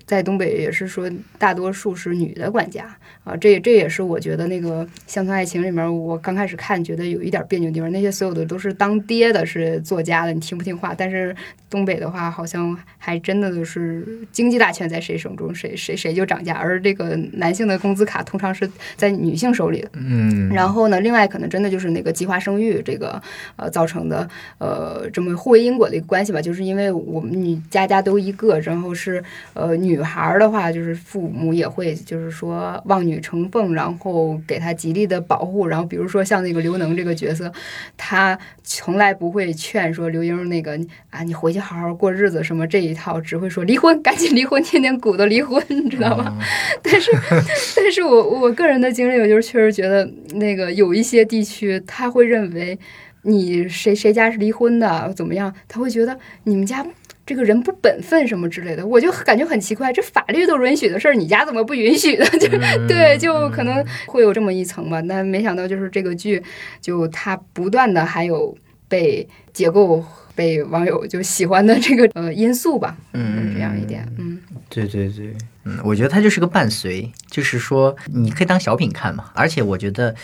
[0.05, 7.91] 在东北也是说大多数是女的管家啊，这这也是我觉得那个《乡村爱情》里面，我刚开始看觉得有一点别扭的地方。
[7.91, 10.93] 那些所有的都是当爹的，是作家的，你听不听话？
[10.95, 11.35] 但是
[11.71, 19.89] 东北的话，好像还真的就是经济大权在谁手中，谁谁谁就涨价，而这个男性的工资卡通常是在女性手里的。
[19.93, 23.19] 嗯，然后呢，另外可能真的就是那个计划生育这个
[23.55, 37.49] 呃造成的呃这么互为因果的一个关系吧，就是因为我们女家家都一个，然后是呃女孩儿的话，就是父母也会就是说望女成凤，然后给她极力的保护，然后比如说像那个刘能这个角色，
[37.95, 40.77] 他从来不会劝说刘英那个
[41.09, 46.37] 啊你回去好好过日子什么这一套，只会说离婚，赶紧离婚，天天鼓捣离婚，你知道吗？
[46.83, 47.11] 但是，
[47.77, 52.77] 但是我我个人的经历，我就是确实觉得，那个有一些地区，他会认为
[53.21, 55.53] 你谁谁家是离婚的，怎么样？
[55.67, 56.85] 他会觉得你们家
[57.25, 62.25] 这个人不本分什么之类的，我就感觉很奇怪，这法律都允许的事儿，你家怎么不允许的？
[62.39, 65.01] 就嗯对，就可能会有这么一层吧。
[65.07, 66.41] 但没想到，就是这个剧，
[66.81, 68.57] 就它不断的还有
[68.89, 70.03] 被结构。
[70.41, 74.39] 被网友就喜欢的这个呃因素吧，嗯这样一点，嗯
[74.69, 75.35] 对对对，
[75.65, 79.25] 嗯，我觉得它就是个伴随，就是说你可以当小品看嘛。
[79.35, 80.15] 而且我觉得，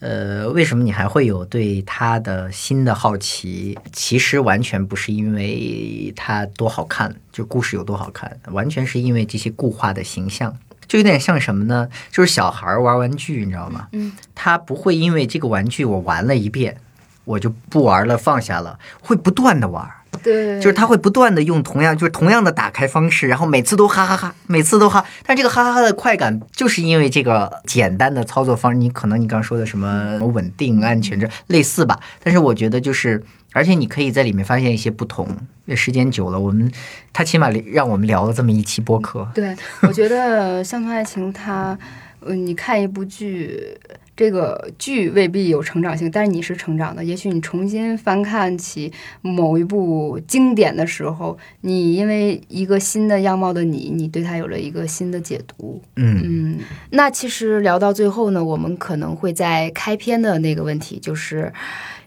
[0.00, 3.78] 呃，为什么你还会有对它的新的好奇？
[3.92, 10.54] 其实完全不是因为它多好看，就故事有多好看，完全是因为这些固化的形象。
[10.86, 11.88] 就有点像什么呢？
[12.10, 13.88] 就是小孩儿玩玩具，你知道吗？
[13.92, 16.76] 嗯，他不会因为这个玩具我玩了一遍，
[17.24, 19.88] 我就不玩了，放下了，会不断的玩。
[20.22, 25.04] 对，就是他会不断的用同样就是同样的打开方式，然后每次都哈哈哈，每次都哈。
[25.24, 31.98] 但这个哈哈哈的快感，就是因为这个简单的操作方式，你可能你刚刚说的什么稳定、安全这类似吧。
[32.22, 35.26] 但是我觉得就是，而且你可以在里面发现一些不同。
[35.74, 36.70] 时间久了，我们
[37.14, 39.26] 他起码让我们聊了这么一期播客。
[39.34, 41.76] 对，我觉得《乡村爱情》它，
[42.20, 43.74] 嗯，你看一部剧，
[44.11, 47.02] 这这个剧未必有成长性，但是你是成长的。
[47.02, 55.82] 也许你重新翻看起某一部经典的时候，你因为一个新的样貌的你，你对它有了一个新的解读。
[55.96, 56.58] 嗯嗯，
[56.90, 61.52] 那其实聊到最后呢，我们可能会在开篇的那个问题，就是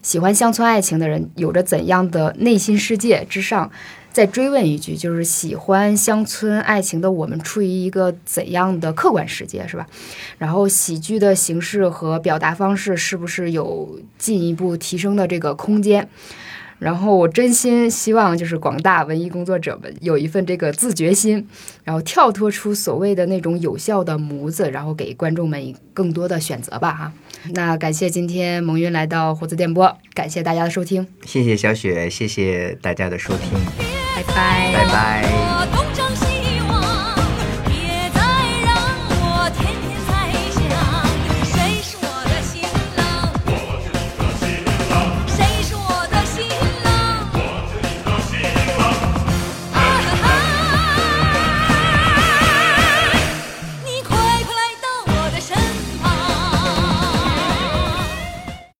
[0.00, 3.70] 喜欢乡村爱情的人有着怎样的内心世界之上，
[4.16, 9.86] 再追问一句，就是喜欢乡村爱情的我们处于一个怎样的客观世界，是吧？
[10.38, 16.08] 然后喜剧的形式和表达方式是不是有进一步提升的这个空间？
[16.78, 21.46] 然后我真心希望，就是广大文艺工作者们有一份这个自觉心，
[21.84, 27.12] 然后跳脱出所谓的那种有效的模子，然后给观众们更多的选择吧哈。
[27.52, 33.85] 那感谢今天蒙云来到活字电波，感谢大家的收听，谢谢小雪，谢谢大家的收听，
[34.16, 34.72] 拜拜。
[34.72, 36.05] 拜拜。